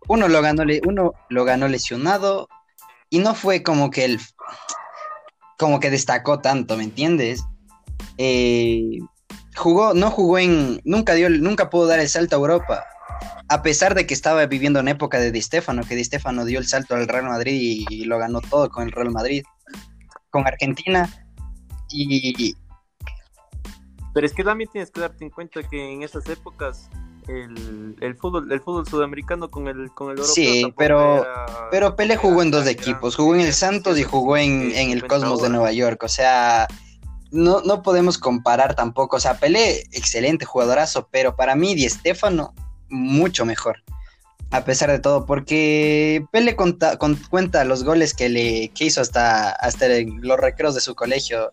uno 0.08 0.28
lo 0.28 0.42
ganó, 0.42 0.64
uno 0.86 1.14
lo 1.30 1.46
ganó 1.46 1.68
lesionado 1.68 2.48
y 3.10 3.20
no 3.20 3.34
fue 3.34 3.64
como 3.64 3.90
que 3.90 4.06
el 4.06 4.20
como 5.58 5.80
que 5.80 5.90
destacó 5.90 6.40
tanto, 6.40 6.78
¿me 6.78 6.84
entiendes? 6.84 7.44
Eh, 8.18 9.00
jugó, 9.56 9.94
no 9.94 10.12
jugó 10.12 10.40
en, 10.40 10.82
nunca 10.84 11.14
dio, 11.14 11.30
nunca 11.30 11.70
pudo 11.70 11.88
dar 11.88 12.00
el 12.00 12.10
salto 12.10 12.36
a 12.36 12.40
Europa, 12.40 12.84
a 13.48 13.62
pesar 13.62 13.96
de 13.96 14.06
que 14.06 14.14
estaba 14.14 14.46
viviendo 14.46 14.80
en 14.80 14.88
época 14.88 15.20
de 15.20 15.32
Di 15.32 15.42
Stéfano, 15.42 15.84
que 15.84 15.96
Di 15.96 16.04
Stéfano 16.04 16.46
dio 16.46 16.60
el 16.60 16.68
salto 16.68 16.96
al 16.96 17.08
Real 17.08 17.26
Madrid 17.26 17.60
y, 17.62 17.86
y 17.90 18.06
lo 18.06 18.18
ganó 18.18 18.42
todo 18.42 18.70
con 18.70 18.84
el 18.84 18.92
Real 18.92 19.12
Madrid, 19.12 19.44
con 20.30 20.46
Argentina 20.48 21.10
y 21.90 22.56
Pero 24.14 24.26
es 24.26 24.34
que 24.34 24.44
también 24.44 24.70
tienes 24.72 24.92
que 24.92 25.02
darte 25.02 25.24
en 25.24 25.30
cuenta 25.30 25.64
que 25.64 25.94
en 25.94 26.04
esas 26.04 26.28
épocas 26.28 26.90
el, 27.28 27.96
el 28.02 28.16
fútbol 28.16 28.52
el 28.52 28.60
fútbol 28.62 28.88
sudamericano 28.88 29.50
con 29.50 29.68
el 29.68 29.90
con 29.92 30.08
el 30.12 30.18
europeo 30.20 30.34
Sí, 30.34 30.62
tampoco 30.62 30.78
pero- 30.78 31.22
era- 31.24 31.46
Pero 31.72 31.96
Pelé 31.96 32.16
jugó 32.18 32.42
en 32.42 32.52
dos 32.52 32.68
equipos, 32.68 33.16
jugó 33.16 33.36
en 33.36 33.42
el 33.42 33.54
Santos 33.54 33.98
y 33.98 34.04
jugó 34.04 34.38
en, 34.38 34.72
en 34.72 34.92
el 34.92 35.00
50 35.02 35.08
Cosmos 35.08 35.42
de. 35.42 35.50
Nueva 35.50 35.72
York, 35.72 36.04
o 36.04 36.08
sea, 36.10 36.68
no, 37.32 37.62
no 37.62 37.82
podemos 37.82 38.18
comparar 38.18 38.76
tampoco, 38.76 39.18
o 39.18 39.20
sea, 39.20 39.40
Pelé, 39.40 39.80
excelente 39.92 40.46
jugadorazo, 40.46 41.08
pero 41.12 41.36
para 41.36 41.56
mí 41.56 41.74
Di 41.76 41.90
Stéfano, 41.90 42.54
mucho 42.90 43.46
mejor, 43.46 43.82
a 44.52 44.64
pesar 44.64 44.92
de 44.92 45.00
todo, 45.00 45.26
porque 45.26 46.24
conta- 46.56 46.98
con- 46.98 47.16
cuenta 47.30 47.64
los 47.66 47.84
goles 47.84 48.14
que 48.14 48.30
le 48.30 48.70
que 48.70 48.86
hizo 48.86 49.02
hasta, 49.02 49.50
hasta 49.52 49.88
los 50.22 50.40
recreos 50.40 50.76
de 50.76 50.82
su 50.82 50.94
colegio, 50.96 51.52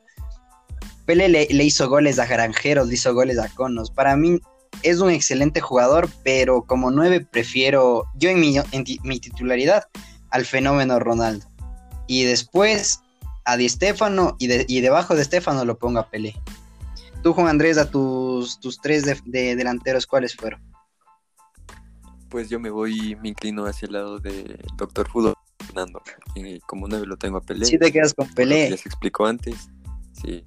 Pelé 1.06 1.28
le, 1.28 1.46
le 1.50 1.64
hizo 1.64 1.88
goles 1.88 2.18
a 2.18 2.26
Granjeros, 2.26 2.86
le 2.88 2.94
hizo 2.94 3.12
goles 3.14 3.38
a 3.38 3.48
Conos, 3.48 3.90
para 3.90 4.14
mí 4.16 4.38
es 4.82 5.00
un 5.00 5.10
excelente 5.10 5.60
jugador, 5.60 6.08
pero 6.24 6.62
como 6.64 6.90
nueve 6.90 7.20
prefiero, 7.20 8.06
yo 8.14 8.30
en 8.30 8.40
mi, 8.40 8.56
en 8.56 8.84
ti- 8.84 9.00
mi 9.04 9.18
titularidad, 9.20 9.84
al 10.30 10.44
fenómeno 10.44 10.98
Ronaldo. 10.98 11.46
Y 12.06 12.24
después 12.24 13.00
a 13.44 13.56
Di 13.56 13.68
Stéfano 13.68 14.36
y, 14.38 14.46
de- 14.46 14.64
y 14.68 14.80
debajo 14.80 15.14
de 15.14 15.24
Stéfano 15.24 15.64
lo 15.64 15.78
pongo 15.78 15.98
a 16.00 16.08
Pelé. 16.10 16.34
Tú, 17.22 17.32
Juan 17.34 17.48
Andrés, 17.48 17.78
a 17.78 17.88
tus, 17.90 18.58
tus 18.58 18.80
tres 18.80 19.04
de, 19.04 19.20
de 19.26 19.54
delanteros, 19.54 20.06
¿cuáles 20.06 20.34
fueron? 20.34 20.60
Pues 22.28 22.48
yo 22.48 22.58
me 22.58 22.70
voy, 22.70 23.14
me 23.16 23.28
inclino 23.28 23.66
hacia 23.66 23.86
el 23.86 23.92
lado 23.92 24.18
de 24.18 24.58
Doctor 24.76 25.08
Fútbol, 25.08 25.34
Fernando. 25.66 26.02
Eh, 26.34 26.58
como 26.66 26.88
nueve 26.88 27.06
lo 27.06 27.16
tengo 27.16 27.36
a 27.38 27.40
Pelé. 27.42 27.66
Si 27.66 27.78
te 27.78 27.92
quedas 27.92 28.14
con 28.14 28.26
Pelé, 28.32 28.70
Ya 28.70 28.76
se 28.76 28.88
explicó 28.88 29.26
antes. 29.26 29.68
Sí. 30.20 30.44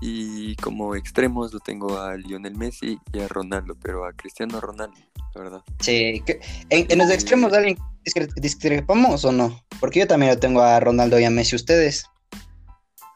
Y 0.00 0.54
como 0.56 0.94
extremos 0.94 1.52
lo 1.52 1.60
tengo 1.60 1.98
a 1.98 2.16
Lionel 2.16 2.54
Messi 2.56 2.98
y 3.12 3.18
a 3.20 3.28
Ronaldo, 3.28 3.76
pero 3.82 4.04
a 4.04 4.12
Cristiano 4.12 4.60
Ronaldo, 4.60 4.96
la 5.34 5.40
verdad. 5.42 5.62
sí, 5.80 6.22
en, 6.70 6.86
en 6.88 6.98
los 6.98 7.10
extremos 7.10 7.52
alguien 7.52 7.76
discre- 8.04 8.32
discrepamos 8.36 9.24
o 9.24 9.32
no? 9.32 9.60
Porque 9.80 9.98
yo 10.00 10.06
también 10.06 10.32
lo 10.32 10.38
tengo 10.38 10.60
a 10.62 10.78
Ronaldo 10.78 11.18
y 11.18 11.24
a 11.24 11.30
Messi, 11.30 11.56
ustedes. 11.56 12.06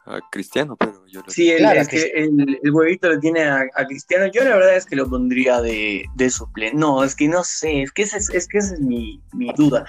A 0.05 0.19
Cristiano, 0.29 0.75
pero 0.75 1.07
yo 1.07 1.21
lo 1.25 1.31
Sí, 1.31 1.49
el, 1.49 1.59
Claro 1.59 1.79
es 1.79 1.87
que 1.87 2.11
el, 2.15 2.59
el 2.61 2.71
huevito 2.71 3.07
lo 3.07 3.17
tiene 3.21 3.43
a, 3.43 3.61
a 3.73 3.85
Cristiano. 3.85 4.29
Yo 4.33 4.43
la 4.43 4.55
verdad 4.57 4.75
es 4.75 4.85
que 4.85 4.97
lo 4.97 5.09
pondría 5.09 5.61
de, 5.61 6.03
de 6.15 6.29
suplente. 6.29 6.75
No, 6.75 7.05
es 7.05 7.15
que 7.15 7.29
no 7.29 7.45
sé, 7.45 7.83
es 7.83 7.93
que 7.93 8.01
esa 8.01 8.17
es, 8.17 8.29
es, 8.31 8.49
que 8.49 8.57
esa 8.57 8.73
es 8.73 8.81
mi, 8.81 9.21
mi 9.31 9.53
duda. 9.55 9.85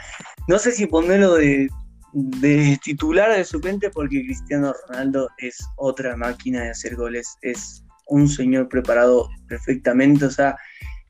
No 0.47 0.61
sé 0.61 0.71
si 0.71 0.87
ponerlo 0.87 1.35
de, 1.35 1.69
de 2.15 2.79
titular 2.83 3.33
de 3.33 3.45
suplente 3.45 3.91
porque 3.91 4.25
Cristiano 4.25 4.73
Ronaldo 4.89 5.29
es 5.39 5.57
otra 5.77 6.17
máquina 6.17 6.63
de 6.63 6.71
hacer 6.71 6.97
goles. 6.97 7.37
Es 7.43 7.85
un 8.07 8.29
señor 8.29 8.69
preparado 8.69 9.29
perfectamente, 9.49 10.27
o 10.27 10.31
sea, 10.31 10.57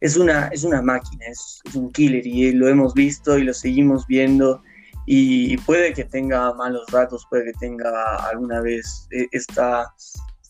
es 0.00 0.16
una, 0.16 0.48
es 0.48 0.64
una 0.64 0.82
máquina, 0.82 1.26
es, 1.26 1.60
es 1.64 1.74
un 1.74 1.92
killer 1.92 2.26
y 2.26 2.52
lo 2.52 2.68
hemos 2.68 2.94
visto 2.94 3.38
y 3.38 3.44
lo 3.44 3.54
seguimos 3.54 4.06
viendo 4.06 4.62
y 5.06 5.56
puede 5.58 5.92
que 5.92 6.04
tenga 6.04 6.52
malos 6.54 6.86
ratos, 6.90 7.26
puede 7.28 7.44
que 7.46 7.58
tenga 7.60 8.16
alguna 8.28 8.60
vez 8.60 9.06
eh, 9.10 9.26
esta 9.32 9.92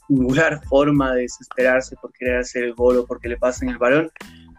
singular 0.08 0.60
forma 0.68 1.12
de 1.14 1.22
desesperarse 1.22 1.96
por 2.00 2.12
querer 2.12 2.38
hacer 2.38 2.64
el 2.64 2.74
gol 2.74 2.98
o 2.98 3.06
porque 3.06 3.28
le 3.28 3.36
pasen 3.36 3.68
el 3.70 3.78
balón, 3.78 4.10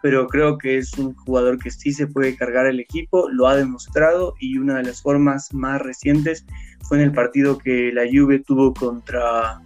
pero 0.02 0.26
creo 0.28 0.58
que 0.58 0.78
es 0.78 0.92
un 0.98 1.14
jugador 1.14 1.58
que 1.58 1.70
sí 1.70 1.92
se 1.92 2.06
puede 2.06 2.36
cargar 2.36 2.66
el 2.66 2.80
equipo, 2.80 3.28
lo 3.30 3.48
ha 3.48 3.56
demostrado 3.56 4.34
y 4.40 4.58
una 4.58 4.76
de 4.76 4.84
las 4.84 5.02
formas 5.02 5.52
más 5.54 5.80
recientes 5.82 6.44
fue 6.88 6.98
en 6.98 7.04
el 7.04 7.12
partido 7.12 7.58
que 7.58 7.90
la 7.92 8.02
Juve 8.10 8.38
tuvo 8.40 8.72
contra 8.74 9.60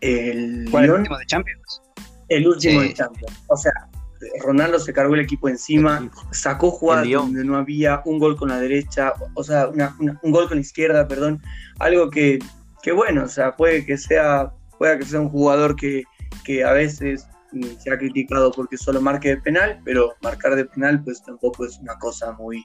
el 0.00 0.68
¿Cuál 0.70 0.84
es 0.84 0.88
el 0.90 0.92
Lyon, 0.92 1.00
último 1.00 1.18
de 1.18 1.26
Champions? 1.26 1.82
el 2.28 2.46
último 2.48 2.80
Sí. 2.82 2.88
de 2.88 2.94
Champions. 2.94 3.42
O 3.48 3.56
sea, 3.56 3.72
Ronaldo 4.42 4.78
se 4.78 4.92
cargó 4.92 5.14
el 5.14 5.20
equipo 5.20 5.48
encima, 5.48 6.10
sacó 6.32 6.70
jugadas 6.70 7.08
donde 7.10 7.44
no 7.44 7.56
había 7.56 8.00
un 8.06 8.18
gol 8.18 8.36
con 8.36 8.48
la 8.48 8.58
derecha, 8.58 9.12
o 9.34 9.44
sea, 9.44 9.68
una- 9.68 9.94
una- 10.00 10.18
un 10.22 10.30
gol 10.32 10.48
con 10.48 10.56
la 10.56 10.62
izquierda, 10.62 11.06
perdón, 11.06 11.42
algo 11.78 12.10
que, 12.10 12.38
que 12.82 12.92
bueno, 12.92 13.24
o 13.24 13.28
sea, 13.28 13.54
puede 13.56 13.84
que 13.84 13.98
sea, 13.98 14.52
pueda 14.78 14.98
que 14.98 15.04
sea 15.04 15.20
un 15.20 15.28
jugador 15.28 15.76
que, 15.76 16.04
que 16.44 16.64
a 16.64 16.72
veces 16.72 17.26
mm, 17.52 17.64
se 17.78 17.90
ha 17.90 17.98
criticado 17.98 18.50
porque 18.52 18.76
solo 18.76 19.00
marque 19.00 19.30
de 19.30 19.36
penal, 19.38 19.80
pero 19.84 20.14
marcar 20.22 20.56
de 20.56 20.64
penal 20.66 21.02
pues 21.04 21.22
tampoco 21.22 21.66
es 21.66 21.78
una 21.78 21.96
cosa 21.98 22.32
muy, 22.32 22.64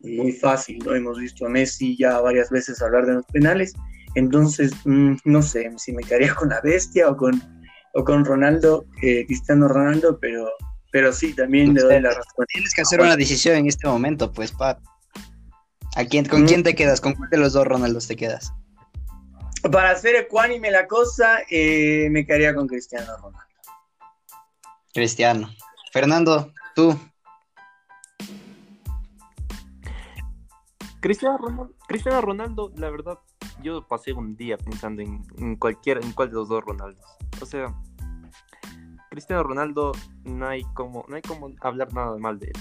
muy 0.00 0.32
fácil, 0.32 0.78
¿no? 0.84 0.94
Hemos 0.94 1.18
visto 1.18 1.46
a 1.46 1.48
Messi 1.48 1.96
ya 1.96 2.20
varias 2.20 2.50
veces 2.50 2.80
hablar 2.82 3.06
de 3.06 3.14
los 3.14 3.26
penales, 3.26 3.72
entonces 4.14 4.72
mm, 4.84 5.14
no 5.24 5.42
sé 5.42 5.70
si 5.76 5.92
me 5.92 6.02
quedaría 6.02 6.34
con 6.34 6.48
la 6.48 6.60
bestia 6.60 7.08
o 7.08 7.16
con, 7.16 7.40
o 7.94 8.04
con 8.04 8.24
Ronaldo, 8.24 8.84
eh, 9.02 9.24
Cristiano 9.26 9.68
Ronaldo, 9.68 10.18
pero, 10.20 10.48
pero 10.90 11.12
sí, 11.12 11.34
también 11.34 11.74
le 11.74 11.82
doy 11.82 12.00
la 12.00 12.10
razón. 12.10 12.46
Tienes 12.48 12.74
que 12.74 12.82
hacer 12.82 13.00
una 13.00 13.16
decisión 13.16 13.56
en 13.56 13.66
este 13.66 13.86
momento, 13.86 14.32
pues, 14.32 14.52
pa. 14.52 14.78
¿A 15.94 16.04
quién, 16.06 16.24
¿Con 16.24 16.42
Mm. 16.42 16.46
quién 16.46 16.62
te 16.62 16.74
quedas? 16.74 17.00
¿Con 17.02 17.12
cuál 17.14 17.28
de 17.30 17.36
los 17.36 17.52
dos 17.52 17.66
Ronaldos 17.66 18.08
te 18.08 18.16
quedas? 18.16 18.50
Para 19.70 19.90
hacer 19.90 20.16
ecuánime 20.16 20.70
la 20.70 20.88
cosa, 20.88 21.38
eh, 21.48 22.08
me 22.10 22.26
quedaría 22.26 22.54
con 22.54 22.66
Cristiano 22.66 23.16
Ronaldo. 23.16 23.52
Cristiano. 24.92 25.48
Fernando, 25.92 26.52
tú. 26.74 26.98
Cristiano 31.00 31.38
Ronaldo, 31.38 31.74
Cristiano 31.86 32.20
Ronaldo, 32.20 32.72
la 32.76 32.90
verdad, 32.90 33.18
yo 33.62 33.86
pasé 33.86 34.12
un 34.12 34.36
día 34.36 34.56
pensando 34.56 35.02
en, 35.02 35.24
en 35.38 35.56
cualquier, 35.56 36.04
en 36.04 36.12
cuál 36.12 36.28
de 36.28 36.34
los 36.34 36.48
dos 36.48 36.64
Ronaldos. 36.64 37.04
O 37.40 37.46
sea, 37.46 37.74
Cristiano 39.10 39.42
Ronaldo 39.42 39.92
no 40.24 40.48
hay 40.48 40.62
como, 40.74 41.04
no 41.08 41.16
hay 41.16 41.22
como 41.22 41.50
hablar 41.60 41.92
nada 41.92 42.16
mal 42.18 42.38
de 42.38 42.46
él. 42.46 42.60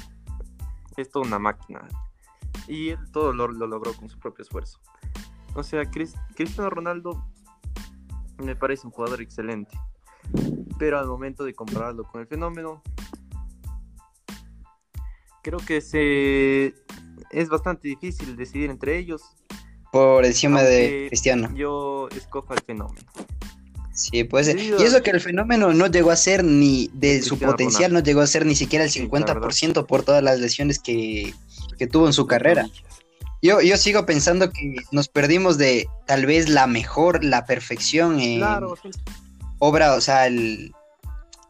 Es 0.98 1.10
toda 1.10 1.26
una 1.26 1.40
máquina. 1.40 1.88
Y 2.68 2.90
él 2.90 3.00
todo 3.12 3.32
lo, 3.32 3.48
lo 3.48 3.68
logró 3.68 3.94
con 3.94 4.10
su 4.10 4.20
propio 4.20 4.44
esfuerzo. 4.44 4.80
O 5.56 5.64
sea, 5.64 5.84
Cris- 5.84 6.16
Cristiano 6.36 6.70
Ronaldo 6.70 7.26
me 8.38 8.56
parece 8.56 8.88
un 8.88 8.92
jugador 8.94 9.22
excelente. 9.22 9.78
Pero 10.80 10.98
al 11.00 11.08
momento 11.08 11.44
de 11.44 11.54
compararlo 11.54 12.04
con 12.06 12.22
el 12.22 12.28
fenómeno, 12.28 12.82
creo 15.44 15.60
que 15.60 15.82
se 15.82 16.74
es 17.32 17.50
bastante 17.50 17.88
difícil 17.88 18.36
decidir 18.36 18.70
entre 18.70 18.98
ellos. 18.98 19.22
Por 19.92 20.26
encima 20.26 20.62
de 20.64 21.06
Cristiano. 21.10 21.52
Yo 21.54 22.08
escojo 22.16 22.54
al 22.54 22.62
fenómeno. 22.62 23.06
Sí, 23.94 24.24
puede 24.24 24.46
ser. 24.46 24.56
Debido 24.56 24.82
Y 24.82 24.84
eso 24.86 25.04
que 25.04 25.12
el 25.12 25.20
fenómeno 25.20 25.74
no 25.74 25.88
llegó 25.88 26.12
a 26.12 26.16
ser 26.16 26.44
ni 26.44 26.90
de 26.94 27.22
su 27.22 27.38
potencial, 27.38 27.92
no 27.92 28.00
llegó 28.00 28.22
a 28.22 28.28
ser 28.28 28.46
ni 28.46 28.56
siquiera 28.56 28.86
el 28.86 28.92
Sí, 28.92 29.02
la 29.02 29.08
50% 29.10 29.86
por 29.86 30.04
todas 30.04 30.24
las 30.24 30.40
lesiones 30.40 30.80
que, 30.80 31.34
que 31.78 31.88
tuvo 31.88 32.08
en 32.08 32.14
su 32.14 32.26
carrera. 32.26 32.68
Yo, 33.42 33.60
yo 33.62 33.76
sigo 33.78 34.06
pensando 34.06 34.52
que 34.52 34.76
nos 34.92 35.08
perdimos 35.08 35.58
de 35.58 35.88
tal 36.06 36.26
vez 36.26 36.48
la 36.50 36.68
mejor, 36.68 37.24
la 37.24 37.46
perfección 37.46 38.20
en 38.20 38.40
Claro, 38.40 38.76
obra, 39.60 39.94
o 39.96 40.02
sea, 40.02 40.28
el 40.28 40.72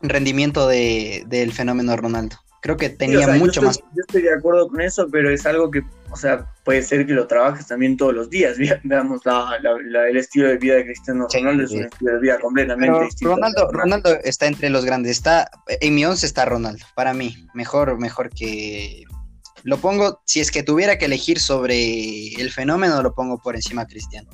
rendimiento 0.02 0.68
de, 0.68 1.24
del 1.28 1.52
fenómeno 1.52 1.96
Ronaldo. 1.98 2.38
Creo 2.62 2.78
que 2.78 2.90
tenía 2.90 3.18
Sí, 3.18 3.24
o 3.24 3.26
sea, 3.26 3.34
yo 3.36 3.40
mucho 3.40 3.52
estoy- 3.62 3.66
más. 3.66 3.78
Yo 3.96 4.02
estoy 4.08 4.22
de 4.22 4.34
acuerdo 4.34 4.68
con 4.70 4.82
eso, 4.82 5.08
pero 5.12 5.32
es 5.32 5.46
algo 5.48 5.72
que, 5.72 5.82
o 6.12 6.16
sea, 6.16 6.46
puede 6.64 6.84
ser 6.84 7.08
que 7.08 7.14
lo 7.14 7.26
trabajes 7.26 7.66
también 7.68 7.98
todos 7.98 8.14
los 8.14 8.30
días. 8.30 8.56
Ve- 8.60 8.80
Veamos 8.84 9.22
la, 9.26 9.58
la- 9.62 9.78
la- 9.84 10.08
el 10.08 10.18
estilo 10.18 10.48
de 10.48 10.58
vida 10.58 10.76
de 10.76 10.86
Cristiano 10.86 11.26
Sí, 11.30 11.40
Ronaldo, 11.40 11.64
es 11.64 11.70
sí. 11.72 11.78
un 11.78 11.84
estilo 11.86 12.14
de 12.14 12.20
vida 12.20 12.40
completamente 12.40 12.94
Pero 12.94 13.04
distinto. 13.06 13.36
Ronaldo, 13.36 13.72
Ronaldo 13.72 14.10
está 14.24 14.46
entre 14.46 14.70
los 14.70 14.86
grandes. 14.86 15.12
Está, 15.12 15.50
en 15.68 15.96
mi 15.96 16.06
once 16.06 16.26
está 16.26 16.46
Ronaldo. 16.46 16.86
Para 16.96 17.14
mí, 17.16 17.48
mejor, 17.56 17.98
mejor 18.00 18.30
que. 18.30 19.04
Lo 19.64 19.78
pongo, 19.78 20.22
si 20.26 20.40
es 20.40 20.52
que 20.52 20.64
tuviera 20.64 20.98
que 20.98 21.06
elegir 21.06 21.40
sobre 21.40 22.34
el 22.34 22.52
fenómeno, 22.52 23.02
lo 23.02 23.14
pongo 23.14 23.38
por 23.38 23.56
encima 23.56 23.84
a 23.84 23.88
Cristiano. 23.88 24.30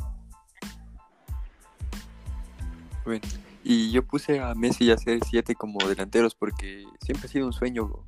Bueno, 3.05 3.27
y 3.63 3.91
yo 3.91 4.05
puse 4.05 4.39
a 4.39 4.53
Messi 4.55 4.85
y 4.85 4.91
a 4.91 4.95
CR7 4.95 5.55
como 5.55 5.79
delanteros 5.87 6.35
porque 6.35 6.85
siempre 7.01 7.27
ha 7.27 7.31
sido 7.31 7.45
un 7.45 7.53
sueño. 7.53 8.05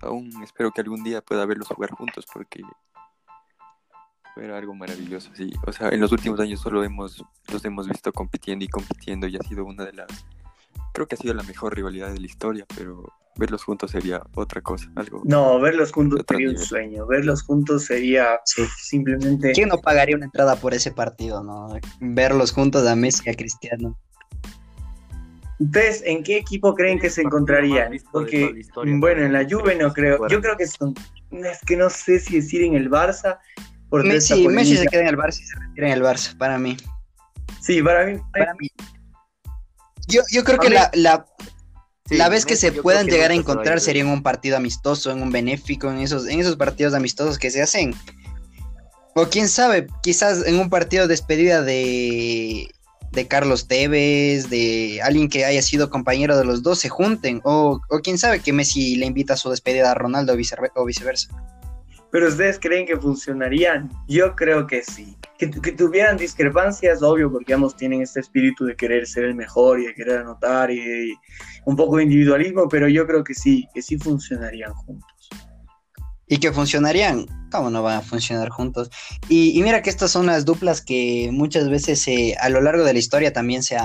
Aún 0.00 0.30
espero 0.42 0.70
que 0.70 0.80
algún 0.80 1.02
día 1.02 1.20
pueda 1.20 1.44
verlos 1.44 1.68
jugar 1.68 1.90
juntos 1.90 2.26
porque 2.32 2.62
era 4.36 4.56
algo 4.56 4.74
maravilloso, 4.74 5.30
sí. 5.34 5.52
O 5.66 5.72
sea, 5.72 5.88
en 5.88 6.00
los 6.00 6.12
últimos 6.12 6.40
años 6.40 6.60
solo 6.60 6.84
hemos, 6.84 7.24
los 7.52 7.64
hemos 7.64 7.88
visto 7.88 8.12
compitiendo 8.12 8.64
y 8.64 8.68
compitiendo 8.68 9.26
y 9.26 9.36
ha 9.36 9.42
sido 9.42 9.64
una 9.64 9.84
de 9.84 9.92
las... 9.92 10.08
Creo 10.94 11.06
que 11.06 11.16
ha 11.16 11.18
sido 11.18 11.34
la 11.34 11.42
mejor 11.42 11.74
rivalidad 11.74 12.12
de 12.12 12.20
la 12.20 12.26
historia, 12.26 12.64
pero 12.74 13.12
verlos 13.38 13.62
juntos 13.62 13.92
sería 13.92 14.20
otra 14.34 14.60
cosa, 14.60 14.90
algo... 14.96 15.22
No, 15.24 15.60
verlos 15.60 15.92
juntos 15.92 16.24
sería 16.28 16.50
un 16.50 16.58
sueño. 16.58 17.06
Verlos 17.06 17.42
juntos 17.42 17.84
sería 17.84 18.40
simplemente... 18.76 19.52
¿Quién 19.52 19.68
no 19.68 19.78
pagaría 19.78 20.16
una 20.16 20.26
entrada 20.26 20.56
por 20.56 20.74
ese 20.74 20.90
partido, 20.90 21.42
no? 21.42 21.68
Verlos 22.00 22.52
juntos 22.52 22.86
a 22.86 22.96
Messi 22.96 23.22
y 23.26 23.30
a 23.30 23.34
Cristiano. 23.34 23.96
¿Ustedes 25.60 26.02
en 26.04 26.22
qué 26.22 26.36
equipo 26.36 26.74
creen 26.74 26.98
que 26.98 27.10
se 27.10 27.22
encontrarían? 27.22 27.92
Porque, 28.12 28.62
bueno, 28.74 29.24
en 29.24 29.32
la 29.32 29.46
Juve 29.48 29.76
no 29.76 29.92
creo. 29.92 30.28
Yo 30.28 30.40
creo 30.40 30.56
que 30.56 30.66
son... 30.66 30.94
Es 31.30 31.60
que 31.66 31.76
no 31.76 31.90
sé 31.90 32.18
si 32.18 32.36
decir 32.36 32.62
en 32.62 32.74
el 32.74 32.90
Barça. 32.90 33.38
Messi, 33.90 34.46
Messi 34.48 34.76
se 34.76 34.86
queda 34.86 35.02
en 35.02 35.08
el 35.08 35.16
Barça 35.16 35.40
y 35.40 35.44
se 35.44 35.58
retira 35.58 35.86
en 35.88 35.92
el 35.94 36.02
Barça, 36.02 36.36
para 36.36 36.58
mí. 36.58 36.76
Sí, 37.60 37.82
para 37.82 38.04
mí... 38.04 38.20
Para 38.32 38.52
mí. 38.54 38.68
Yo, 40.08 40.22
yo 40.30 40.42
creo 40.42 40.58
que 40.58 40.70
la, 40.70 40.90
la, 40.94 41.26
la 42.10 42.28
vez 42.28 42.46
que 42.46 42.56
se 42.56 42.72
puedan 42.72 43.06
llegar 43.06 43.30
a 43.30 43.34
encontrar 43.34 43.80
sería 43.80 44.02
en 44.02 44.08
un 44.08 44.22
partido 44.22 44.56
amistoso, 44.56 45.10
en 45.10 45.22
un 45.22 45.30
benéfico, 45.30 45.90
en 45.90 45.98
esos, 45.98 46.26
en 46.26 46.40
esos 46.40 46.56
partidos 46.56 46.94
amistosos 46.94 47.38
que 47.38 47.50
se 47.50 47.60
hacen. 47.62 47.94
O 49.14 49.26
quién 49.26 49.48
sabe, 49.48 49.86
quizás 50.02 50.46
en 50.46 50.58
un 50.58 50.70
partido 50.70 51.02
de 51.02 51.08
despedida 51.08 51.62
de, 51.62 52.68
de 53.12 53.26
Carlos 53.26 53.66
Tevez, 53.66 54.48
de 54.48 55.00
alguien 55.02 55.28
que 55.28 55.44
haya 55.44 55.60
sido 55.62 55.90
compañero 55.90 56.38
de 56.38 56.44
los 56.44 56.62
dos, 56.62 56.78
se 56.78 56.88
junten. 56.88 57.40
O, 57.44 57.80
o 57.90 57.98
quién 58.00 58.16
sabe 58.16 58.40
que 58.40 58.52
Messi 58.52 58.96
le 58.96 59.06
invita 59.06 59.34
a 59.34 59.36
su 59.36 59.50
despedida 59.50 59.90
a 59.90 59.94
Ronaldo 59.94 60.34
o 60.34 60.36
vicever- 60.36 60.70
o 60.76 60.84
viceversa. 60.84 61.28
Pero 62.10 62.28
ustedes 62.28 62.58
creen 62.58 62.86
que 62.86 62.96
funcionarían? 62.96 63.90
Yo 64.08 64.34
creo 64.34 64.66
que 64.66 64.82
sí. 64.82 65.16
Que, 65.38 65.50
que 65.50 65.72
tuvieran 65.72 66.16
discrepancias, 66.16 67.02
obvio, 67.02 67.30
porque 67.30 67.54
ambos 67.54 67.76
tienen 67.76 68.02
este 68.02 68.20
espíritu 68.20 68.64
de 68.64 68.74
querer 68.74 69.06
ser 69.06 69.24
el 69.24 69.34
mejor 69.34 69.80
y 69.80 69.86
de 69.86 69.94
querer 69.94 70.18
anotar 70.18 70.70
y, 70.70 71.14
un 71.68 71.76
poco 71.76 71.98
de 71.98 72.04
individualismo, 72.04 72.66
pero 72.68 72.88
yo 72.88 73.06
creo 73.06 73.22
que 73.22 73.34
sí, 73.34 73.68
que 73.74 73.82
sí 73.82 73.98
funcionarían 73.98 74.72
juntos. 74.72 75.28
Y 76.26 76.38
que 76.38 76.50
funcionarían, 76.50 77.26
¿cómo 77.50 77.70
no 77.70 77.82
van 77.82 77.98
a 77.98 78.00
funcionar 78.00 78.48
juntos? 78.48 78.90
Y, 79.28 79.58
y 79.58 79.62
mira 79.62 79.82
que 79.82 79.90
estas 79.90 80.10
son 80.10 80.26
las 80.26 80.46
duplas 80.46 80.82
que 80.82 81.28
muchas 81.30 81.68
veces 81.68 82.06
eh, 82.08 82.34
a 82.40 82.48
lo 82.48 82.62
largo 82.62 82.84
de 82.84 82.94
la 82.94 82.98
historia 82.98 83.32
también 83.34 83.62
se, 83.62 83.76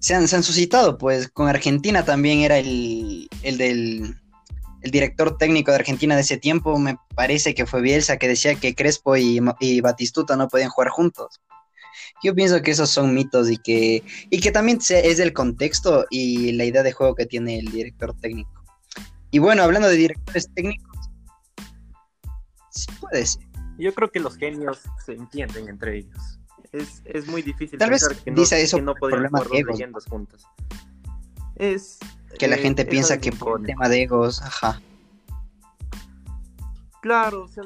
se, 0.00 0.14
han, 0.14 0.26
se 0.26 0.36
han 0.36 0.42
suscitado, 0.42 0.96
pues 0.96 1.28
con 1.28 1.48
Argentina 1.48 2.04
también 2.04 2.40
era 2.40 2.58
el, 2.58 3.28
el 3.42 3.58
del 3.58 4.16
el 4.84 4.90
director 4.90 5.36
técnico 5.38 5.70
de 5.70 5.78
Argentina 5.78 6.14
de 6.14 6.20
ese 6.20 6.36
tiempo, 6.36 6.78
me 6.78 6.96
parece 7.14 7.54
que 7.54 7.66
fue 7.66 7.80
Bielsa, 7.80 8.18
que 8.18 8.28
decía 8.28 8.54
que 8.54 8.74
Crespo 8.74 9.16
y, 9.16 9.40
Batistuta 9.80 10.36
no 10.36 10.48
podían 10.48 10.68
jugar 10.68 10.90
juntos. 10.90 11.40
Yo 12.22 12.34
pienso 12.34 12.62
que 12.62 12.70
esos 12.70 12.90
son 12.90 13.14
mitos 13.14 13.50
y 13.50 13.56
que, 13.56 14.02
y 14.30 14.40
que 14.40 14.52
también 14.52 14.78
es 14.88 15.16
del 15.16 15.32
contexto 15.32 16.04
y 16.10 16.52
la 16.52 16.64
idea 16.64 16.82
de 16.82 16.92
juego 16.92 17.14
que 17.14 17.26
tiene 17.26 17.58
el 17.58 17.72
director 17.72 18.14
técnico. 18.20 18.62
Y 19.30 19.38
bueno, 19.38 19.62
hablando 19.62 19.88
de 19.88 19.96
directores 19.96 20.48
técnicos, 20.54 20.94
Sí, 22.74 22.86
puede 23.00 23.24
ser. 23.24 23.42
Yo 23.78 23.94
creo 23.94 24.10
que 24.10 24.20
los 24.20 24.36
genios 24.36 24.82
se 25.04 25.12
entienden 25.12 25.68
entre 25.68 25.98
ellos. 25.98 26.40
Es, 26.72 27.02
es 27.04 27.26
muy 27.28 27.42
difícil 27.42 27.78
Tal 27.78 27.90
vez 27.90 28.02
pensar 28.04 28.24
que 28.24 28.30
no, 28.32 28.40
dice 28.40 28.60
eso 28.60 28.78
que 28.78 28.82
no 28.82 28.94
podrían 28.94 29.28
jugar 29.28 29.46
dos 29.48 29.62
leyendas 29.72 30.04
juntas. 30.06 30.44
Es, 31.54 31.98
Que 32.38 32.48
la 32.48 32.56
eh, 32.56 32.60
gente 32.60 32.84
piensa 32.84 33.18
que 33.18 33.32
por 33.32 33.62
tema 33.62 33.88
de 33.88 34.02
egos, 34.02 34.42
ajá. 34.42 34.80
Claro, 37.00 37.44
o 37.44 37.48
sea, 37.48 37.64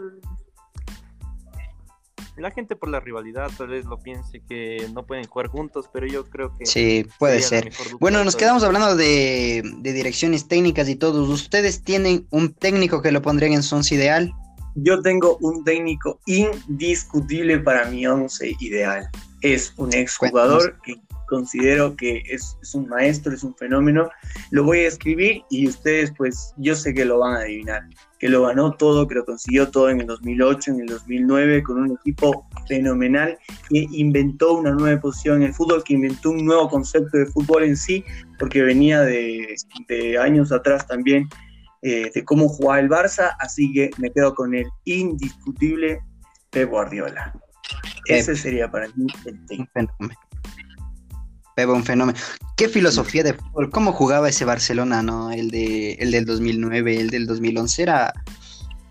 la 2.36 2.50
gente 2.50 2.76
por 2.76 2.88
la 2.88 3.00
rivalidad 3.00 3.50
tal 3.56 3.68
vez 3.68 3.84
lo 3.84 3.98
piense 3.98 4.40
que 4.48 4.88
no 4.92 5.04
pueden 5.04 5.26
jugar 5.26 5.48
juntos, 5.48 5.86
pero 5.92 6.06
yo 6.06 6.24
creo 6.24 6.56
que 6.56 6.66
Sí, 6.66 7.06
puede 7.18 7.40
ser. 7.40 7.70
Bueno, 8.00 8.24
nos 8.24 8.36
quedamos 8.36 8.62
hablando 8.62 8.96
de, 8.96 9.62
de 9.78 9.92
direcciones 9.92 10.48
técnicas 10.48 10.88
y 10.88 10.96
todos. 10.96 11.28
¿Ustedes 11.28 11.82
tienen 11.82 12.26
un 12.30 12.52
técnico 12.52 13.02
que 13.02 13.12
lo 13.12 13.22
pondrían 13.22 13.52
en 13.52 13.62
su 13.62 13.76
once 13.76 13.94
ideal? 13.94 14.32
Yo 14.74 15.00
tengo 15.02 15.38
un 15.40 15.64
técnico 15.64 16.20
indiscutible 16.26 17.58
para 17.58 17.86
mi 17.86 18.06
once 18.06 18.54
ideal. 18.60 19.08
Es 19.40 19.72
un 19.76 19.92
exjugador 19.92 20.78
que 20.82 21.00
considero 21.28 21.94
que 21.94 22.22
es, 22.26 22.58
es 22.60 22.74
un 22.74 22.88
maestro, 22.88 23.32
es 23.32 23.44
un 23.44 23.54
fenómeno. 23.54 24.10
Lo 24.50 24.64
voy 24.64 24.80
a 24.80 24.88
escribir 24.88 25.42
y 25.50 25.68
ustedes, 25.68 26.12
pues, 26.16 26.54
yo 26.56 26.74
sé 26.74 26.94
que 26.94 27.04
lo 27.04 27.18
van 27.20 27.36
a 27.36 27.40
adivinar. 27.40 27.82
Que 28.18 28.28
lo 28.28 28.42
ganó 28.42 28.72
todo, 28.72 29.06
que 29.06 29.14
lo 29.14 29.24
consiguió 29.24 29.70
todo 29.70 29.90
en 29.90 30.00
el 30.00 30.06
2008, 30.06 30.72
en 30.72 30.80
el 30.80 30.86
2009, 30.86 31.62
con 31.62 31.78
un 31.78 31.92
equipo 31.92 32.48
fenomenal 32.66 33.38
que 33.68 33.86
inventó 33.92 34.54
una 34.54 34.72
nueva 34.72 35.00
posición 35.00 35.36
en 35.36 35.48
el 35.48 35.54
fútbol, 35.54 35.84
que 35.84 35.94
inventó 35.94 36.30
un 36.30 36.44
nuevo 36.44 36.68
concepto 36.68 37.16
de 37.16 37.26
fútbol 37.26 37.62
en 37.62 37.76
sí, 37.76 38.04
porque 38.38 38.62
venía 38.62 39.02
de, 39.02 39.54
de 39.88 40.18
años 40.18 40.50
atrás 40.50 40.86
también 40.86 41.28
eh, 41.82 42.10
de 42.12 42.24
cómo 42.24 42.48
jugaba 42.48 42.80
el 42.80 42.88
Barça, 42.88 43.36
así 43.38 43.72
que 43.72 43.90
me 43.98 44.10
quedo 44.10 44.34
con 44.34 44.52
el 44.52 44.66
indiscutible 44.84 46.00
Pep 46.50 46.70
Guardiola. 46.70 47.32
Ese 48.06 48.34
sería 48.34 48.70
para 48.70 48.88
mí 48.96 49.06
el 49.26 49.46
técnico. 49.46 49.72
Pepe, 51.58 51.72
un 51.72 51.82
fenómeno. 51.84 52.16
¿Qué 52.56 52.68
filosofía 52.68 53.24
de 53.24 53.34
fútbol? 53.34 53.68
¿Cómo 53.70 53.92
jugaba 53.92 54.28
ese 54.28 54.44
Barcelona, 54.44 55.02
no? 55.02 55.32
El, 55.32 55.50
de, 55.50 55.94
el 55.94 56.12
del 56.12 56.24
2009, 56.24 57.00
el 57.00 57.10
del 57.10 57.26
2011. 57.26 57.82
Era, 57.82 58.12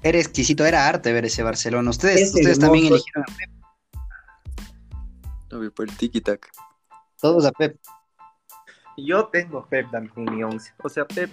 era 0.03 0.17
exquisito, 0.17 0.65
era 0.65 0.85
arte 0.85 1.13
ver 1.13 1.23
ese 1.23 1.43
Barcelona. 1.43 1.89
Ustedes, 1.89 2.21
Es 2.23 2.35
ustedes 2.35 2.59
también 2.59 2.87
eligieron 2.87 3.23
a 3.23 3.25
Pep, 3.37 3.49
Obvio, 5.53 5.73
por 5.73 5.87
el 5.89 5.95
tiki-tac. 5.95 6.45
todos 7.21 7.45
a 7.45 7.53
Pep. 7.53 7.79
Yo 8.97 9.27
tengo 9.27 9.59
a 9.59 9.69
Pep 9.69 9.89
también 9.89 10.13
en 10.27 10.35
mi 10.35 10.43
once. 10.43 10.73
O 10.83 10.89
sea, 10.89 11.05
Pep 11.07 11.29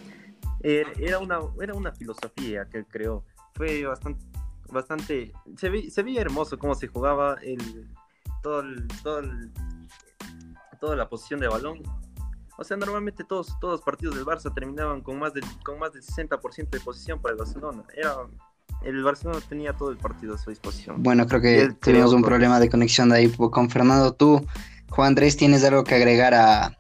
eh, 0.63 0.85
era 1.01 1.19
una, 1.19 1.41
era 1.61 1.75
una 1.75 1.91
filosofía 1.91 2.69
que 2.71 2.79
él 2.79 2.87
creó. 2.89 3.25
Fue 3.55 3.85
bastante, 3.85 4.25
bastante, 4.71 5.33
se, 5.57 5.91
se 5.91 6.03
veía 6.05 6.21
hermoso 6.21 6.57
cómo 6.61 6.77
se 6.77 6.87
jugaba 6.87 7.39
el, 7.43 7.89
todo 8.41 8.61
el, 8.61 8.87
todo 9.03 9.19
el- 9.19 9.51
toda 10.85 10.97
la 10.97 11.09
posición 11.09 11.41
de 11.41 11.49
balón. 11.49 11.79
O 12.59 12.63
sea, 12.63 12.77
normalmente 12.77 13.25
todos, 13.25 13.59
todos 13.59 13.73
los 13.73 13.81
partidos 13.81 14.17
del 14.17 14.27
Barça 14.27 14.53
terminaban 14.53 15.01
con 15.01 15.19
más 15.19 15.33
del, 15.33 15.45
con 15.65 15.79
más 15.79 15.95
del 15.95 16.03
60% 16.03 16.69
de 16.69 16.81
posición 16.81 17.21
para 17.23 17.33
el 17.33 17.39
Barcelona. 17.39 17.83
Era, 17.97 18.15
el 18.83 19.03
Barcelona 19.03 19.41
tenía 19.49 19.73
todo 19.73 19.91
el 19.91 19.97
partido 19.97 20.35
a 20.35 20.39
su 20.39 20.51
disposición. 20.51 21.03
Bueno, 21.03 21.27
creo 21.27 21.41
que 21.41 21.63
Él 21.63 21.77
tuvimos 21.77 22.11
creó 22.11 22.17
un 22.17 22.23
problema 22.23 22.61
de 22.61 22.69
conexión 22.69 23.09
de 23.09 23.17
ahí 23.17 23.29
con 23.31 23.71
Fernando. 23.71 24.13
Tú, 24.13 24.47
Juan 24.91 25.09
Andrés, 25.09 25.39
¿tienes 25.39 25.65
algo 25.65 25.85
que 25.85 25.95
agregar 25.95 26.35
a, 26.35 26.79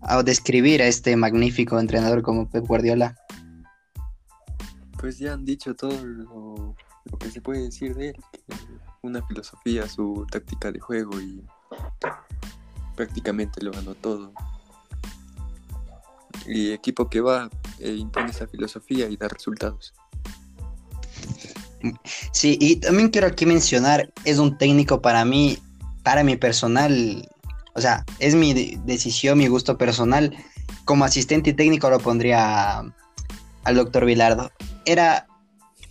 a 0.00 0.22
describir 0.24 0.82
a 0.82 0.86
este 0.86 1.14
magnífico 1.14 1.78
entrenador 1.78 2.22
como 2.22 2.50
Pep 2.50 2.66
Guardiola? 2.66 3.14
Pues 4.98 5.20
ya 5.20 5.34
han 5.34 5.44
dicho 5.44 5.76
todo 5.76 5.96
lo, 6.04 6.74
lo 7.04 7.18
que 7.18 7.30
se 7.30 7.40
puede 7.40 7.62
decir 7.62 7.94
de 7.94 8.08
él. 8.08 8.16
que 8.32 8.42
Una 9.02 9.24
filosofía, 9.28 9.88
su 9.88 10.26
táctica 10.28 10.72
de 10.72 10.80
juego 10.80 11.20
y 11.20 11.40
prácticamente 12.96 13.62
lo 13.62 13.70
ganó 13.70 13.94
todo. 13.94 14.32
Y 16.46 16.72
equipo 16.72 17.08
que 17.08 17.20
va 17.20 17.48
eh, 17.78 17.92
impone 17.92 18.30
esa 18.30 18.46
filosofía 18.46 19.08
y 19.08 19.16
da 19.16 19.28
resultados. 19.28 19.94
Sí, 22.32 22.56
y 22.60 22.76
también 22.76 23.10
quiero 23.10 23.26
aquí 23.26 23.46
mencionar, 23.46 24.12
es 24.24 24.38
un 24.38 24.58
técnico 24.58 25.00
para 25.00 25.24
mí, 25.24 25.58
para 26.02 26.24
mi 26.24 26.36
personal, 26.36 27.28
o 27.74 27.80
sea, 27.80 28.04
es 28.18 28.34
mi 28.34 28.54
de- 28.54 28.80
decisión, 28.84 29.38
mi 29.38 29.48
gusto 29.48 29.76
personal. 29.76 30.34
Como 30.84 31.04
asistente 31.04 31.50
y 31.50 31.52
técnico 31.52 31.90
lo 31.90 31.98
pondría 31.98 32.78
al 33.64 33.74
doctor 33.74 34.04
Vilardo. 34.04 34.50
Era 34.84 35.26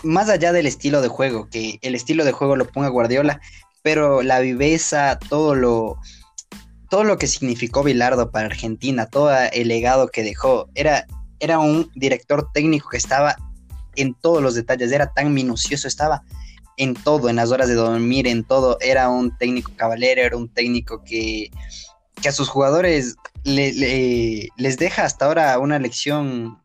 más 0.04 0.30
allá 0.30 0.54
del 0.54 0.66
estilo 0.66 1.02
de 1.02 1.10
juego, 1.10 1.50
que 1.50 1.80
el 1.82 1.96
estilo 1.96 2.24
de 2.24 2.32
juego 2.32 2.56
lo 2.56 2.68
ponga 2.68 2.88
Guardiola, 2.88 3.42
pero 3.82 4.24
la 4.24 4.40
viveza, 4.40 5.20
todo 5.30 5.54
lo, 5.54 5.98
todo 6.96 7.04
lo 7.04 7.18
que 7.18 7.28
significó 7.28 7.84
Vilardo 7.84 8.32
para 8.32 8.46
Argentina, 8.46 9.06
todo 9.08 9.30
el 9.52 9.68
legado 9.68 10.08
que 10.08 10.24
dejó, 10.24 10.70
era, 10.76 11.06
era 11.42 11.60
un 11.60 11.92
director 11.94 12.50
técnico 12.54 12.88
que 12.88 12.96
estaba 12.96 13.36
en 13.98 14.14
todos 14.14 14.42
los 14.42 14.56
detalles, 14.56 14.94
era 14.94 15.12
tan 15.12 15.34
minucioso, 15.34 15.90
estaba 15.90 16.24
en 16.78 16.94
todo, 16.94 17.28
en 17.28 17.36
las 17.36 17.52
horas 17.52 17.68
de 17.68 17.74
dormir, 17.74 18.28
en 18.28 18.46
todo, 18.46 18.78
era 18.80 19.10
un 19.10 19.38
técnico 19.38 19.74
caballero, 19.76 20.22
era 20.22 20.38
un 20.38 20.48
técnico 20.48 21.04
que, 21.04 21.52
que 22.22 22.30
a 22.30 22.32
sus 22.32 22.48
jugadores 22.48 23.18
le- 23.44 23.74
le- 23.74 24.48
les 24.56 24.78
deja 24.78 25.04
hasta 25.04 25.26
ahora 25.26 25.60
una 25.60 25.80
lección, 25.80 26.62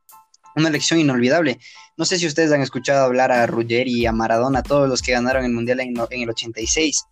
una 0.54 0.70
lección 0.70 1.00
inolvidable. 1.00 1.58
No 1.96 2.04
sé 2.04 2.20
si 2.20 2.28
ustedes 2.28 2.52
han 2.52 2.62
escuchado 2.62 3.04
hablar 3.04 3.32
a 3.32 3.48
Ruggeri 3.48 3.94
y 4.02 4.06
a 4.06 4.12
Maradona, 4.12 4.62
todos 4.62 4.88
los 4.88 5.02
que 5.02 5.10
ganaron 5.10 5.44
el 5.44 5.50
Mundial 5.50 5.80
en, 5.80 5.94
en 6.08 6.22
el 6.22 6.30
86, 6.30 7.02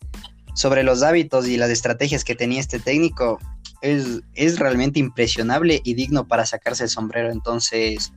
sobre 0.58 0.82
los 0.82 1.04
hábitos 1.04 1.46
y 1.46 1.56
las 1.56 1.70
estrategias 1.70 2.24
que 2.24 2.34
tenía 2.34 2.58
este 2.58 2.80
técnico. 2.80 3.38
es, 3.80 4.22
es 4.34 4.58
realmente 4.58 4.98
impresionable 4.98 5.80
y 5.84 5.94
digno 5.94 6.26
para 6.26 6.44
sacarse 6.44 6.82
el 6.82 6.88
sombrero. 6.90 7.30
Entonces, 7.30 8.12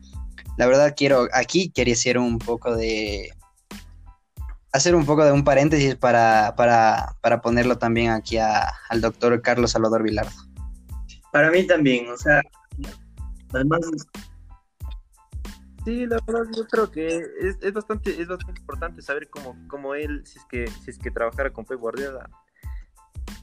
la 0.58 0.66
verdad 0.66 0.96
quiero, 0.98 1.28
aquí 1.34 1.70
quería 1.70 1.94
hacer 1.94 2.18
un 2.18 2.40
poco 2.40 2.76
de, 2.76 3.30
hacer 4.74 4.96
un 4.96 5.06
poco 5.06 5.24
de 5.24 5.32
un 5.32 5.44
paréntesis 5.44 5.96
para, 5.96 6.56
para, 6.56 7.16
para 7.22 7.42
ponerlo 7.42 7.78
también 7.78 8.10
aquí 8.10 8.38
a- 8.38 8.72
al 8.90 9.02
doctor 9.02 9.40
Carlos 9.44 9.70
Salvador 9.72 10.02
Vilardo. 10.02 10.32
Para 11.32 11.52
mí 11.52 11.68
también, 11.68 12.10
o 12.10 12.18
sea, 12.18 12.42
además, 13.54 13.82
Sí, 15.84 16.06
la 16.06 16.20
verdad 16.28 16.52
yo 16.56 16.68
creo 16.68 16.92
que 16.92 17.08
es, 17.40 17.58
es 17.62 17.74
bastante 17.74 18.22
es 18.22 18.28
bastante 18.28 18.60
importante 18.60 19.02
saber 19.02 19.30
cómo, 19.30 19.58
cómo 19.68 19.96
él 19.96 20.22
si 20.26 20.38
es 20.38 20.46
que 20.46 20.68
si 20.68 20.92
es 20.92 21.00
que 21.00 21.10
trabajara 21.10 21.52
con 21.52 21.66
Pep 21.66 21.80
Guardiola 21.80 22.30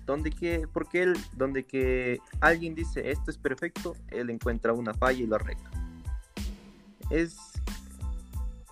donde 0.07 0.31
que 0.31 0.67
porque 0.73 1.03
él 1.03 1.17
donde 1.33 1.67
que 1.67 2.21
alguien 2.41 2.75
dice 2.75 3.11
esto 3.11 3.31
es 3.31 3.39
perfecto 3.39 3.97
él 4.11 4.31
encuentra 4.31 4.73
una 4.73 4.95
falla 4.95 5.23
y 5.23 5.27
lo 5.27 5.37
arregla. 5.37 5.71
Es 7.11 7.37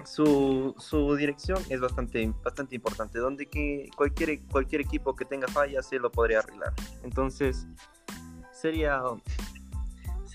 su, 0.05 0.75
su 0.79 1.17
dirección 1.17 1.61
es 1.69 1.81
bastante 1.81 2.33
bastante 2.45 2.77
importante 2.77 3.19
donde 3.19 3.47
que 3.47 3.91
cualquier 3.97 4.43
cualquier 4.45 4.83
equipo 4.83 5.17
que 5.17 5.25
tenga 5.25 5.49
fallas 5.49 5.93
él 5.93 6.03
lo 6.03 6.13
podría 6.13 6.39
arreglar. 6.39 6.73
Entonces 7.03 7.67
sería 8.53 9.03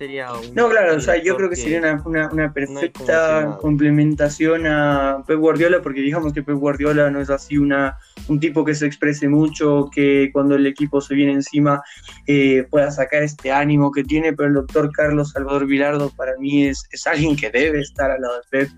sería 0.02 0.34
un 0.34 0.56
no, 0.56 0.68
claro, 0.68 0.96
o 0.96 1.00
sea, 1.00 1.22
yo 1.22 1.36
creo 1.38 1.48
que 1.48 1.56
sería 1.56 1.78
una, 1.78 2.28
una, 2.32 2.52
perfecta 2.52 3.60
complementación 3.62 4.66
a 4.66 5.24
Pep 5.28 5.38
Guardiola, 5.38 5.80
porque 5.84 6.02
digamos 6.02 6.34
que 6.34 6.42
Pep 6.42 6.56
Guardiola 6.56 7.12
no 7.12 7.22
es 7.22 7.30
así 7.30 7.60
una, 7.60 8.00
un 8.28 8.40
tipo 8.40 8.66
que 8.66 8.74
se 8.74 8.88
exprese 8.88 9.30
mucho, 9.30 9.92
que 9.94 10.32
cuando 10.34 10.56
el 10.56 10.66
equipo 10.66 11.02
se 11.02 11.14
viene 11.14 11.34
encima 11.34 11.84
eh, 12.26 12.66
pueda 12.72 12.90
sacar 12.90 13.22
este 13.22 13.52
ánimo 13.52 13.92
que 13.92 14.04
tiene, 14.04 14.34
pero 14.34 14.48
el 14.48 14.56
doctor 14.56 14.92
Carlos 14.92 15.34
Salvador 15.34 15.68
Vilardo 15.68 16.10
para 16.18 16.36
mí 16.40 16.66
es, 16.66 16.84
es 16.90 17.06
alguien 17.06 17.36
que 17.36 17.52
debe 17.52 17.82
estar 17.82 18.10
al 18.10 18.22
lado 18.22 18.38
de 18.38 18.44
Pep, 18.50 18.70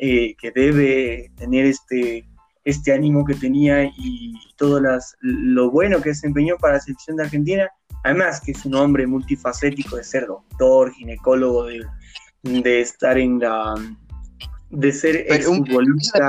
eh, 0.00 0.34
que 0.36 0.50
debe 0.50 1.30
tener 1.36 1.64
este, 1.66 2.24
este 2.64 2.92
ánimo 2.92 3.24
que 3.24 3.34
tenía 3.34 3.84
y 3.84 4.34
todo 4.56 4.80
las, 4.80 5.16
lo 5.20 5.70
bueno 5.70 6.02
que 6.02 6.08
desempeñó 6.08 6.56
para 6.58 6.74
la 6.74 6.80
selección 6.80 7.16
de 7.16 7.22
Argentina. 7.22 7.70
Además 8.04 8.40
que 8.40 8.52
es 8.52 8.64
un 8.64 8.74
hombre 8.74 9.06
multifacético 9.06 9.96
de 9.96 10.04
ser 10.04 10.26
doctor, 10.26 10.92
ginecólogo, 10.92 11.66
de, 11.66 11.84
de 12.42 12.80
estar 12.80 13.16
en 13.18 13.38
la... 13.38 13.74
de 14.70 14.92
ser 14.92 15.16
exfutbolista, 15.28 16.26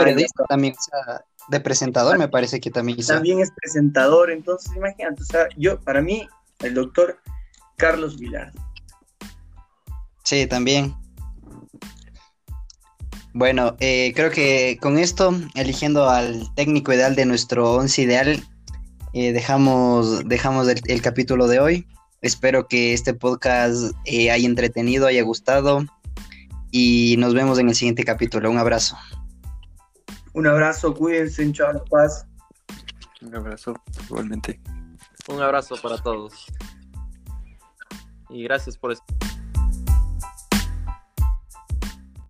también, 0.47 0.75
o 0.77 0.81
sea, 0.81 1.25
de 1.49 1.59
presentador 1.59 2.17
me 2.17 2.27
parece 2.27 2.59
que 2.59 2.71
también 2.71 2.99
hizo. 2.99 3.13
también 3.13 3.39
es 3.39 3.51
presentador, 3.51 4.31
entonces 4.31 4.75
imagínate, 4.75 5.21
o 5.21 5.25
sea, 5.25 5.47
yo, 5.57 5.79
para 5.81 6.01
mí, 6.01 6.27
el 6.59 6.73
doctor 6.73 7.19
Carlos 7.77 8.17
Vilar. 8.17 8.51
Sí, 10.23 10.47
también. 10.47 10.95
Bueno, 13.33 13.75
eh, 13.79 14.13
creo 14.15 14.29
que 14.29 14.77
con 14.79 14.99
esto, 14.99 15.35
eligiendo 15.55 16.07
al 16.07 16.53
técnico 16.55 16.93
ideal 16.93 17.15
de 17.15 17.25
nuestro 17.25 17.73
once 17.73 18.03
ideal, 18.03 18.41
eh, 19.13 19.31
dejamos, 19.31 20.27
dejamos 20.27 20.67
el, 20.67 20.81
el 20.87 21.01
capítulo 21.01 21.47
de 21.47 21.59
hoy. 21.59 21.87
Espero 22.21 22.67
que 22.67 22.93
este 22.93 23.13
podcast 23.13 23.93
eh, 24.05 24.31
haya 24.31 24.47
entretenido, 24.47 25.07
haya 25.07 25.23
gustado 25.23 25.85
y 26.71 27.15
nos 27.19 27.33
vemos 27.33 27.59
en 27.59 27.69
el 27.69 27.75
siguiente 27.75 28.03
capítulo. 28.03 28.49
Un 28.49 28.57
abrazo. 28.57 28.97
Un 30.33 30.47
abrazo, 30.47 30.93
cuídense, 30.93 31.51
chao, 31.51 31.83
paz. 31.89 32.25
Un 33.21 33.35
abrazo, 33.35 33.75
igualmente. 34.05 34.59
Un 35.27 35.41
abrazo 35.41 35.75
para 35.81 35.97
todos. 35.99 36.47
Y 38.29 38.43
gracias 38.43 38.77
por 38.77 38.93
estar. 38.93 39.32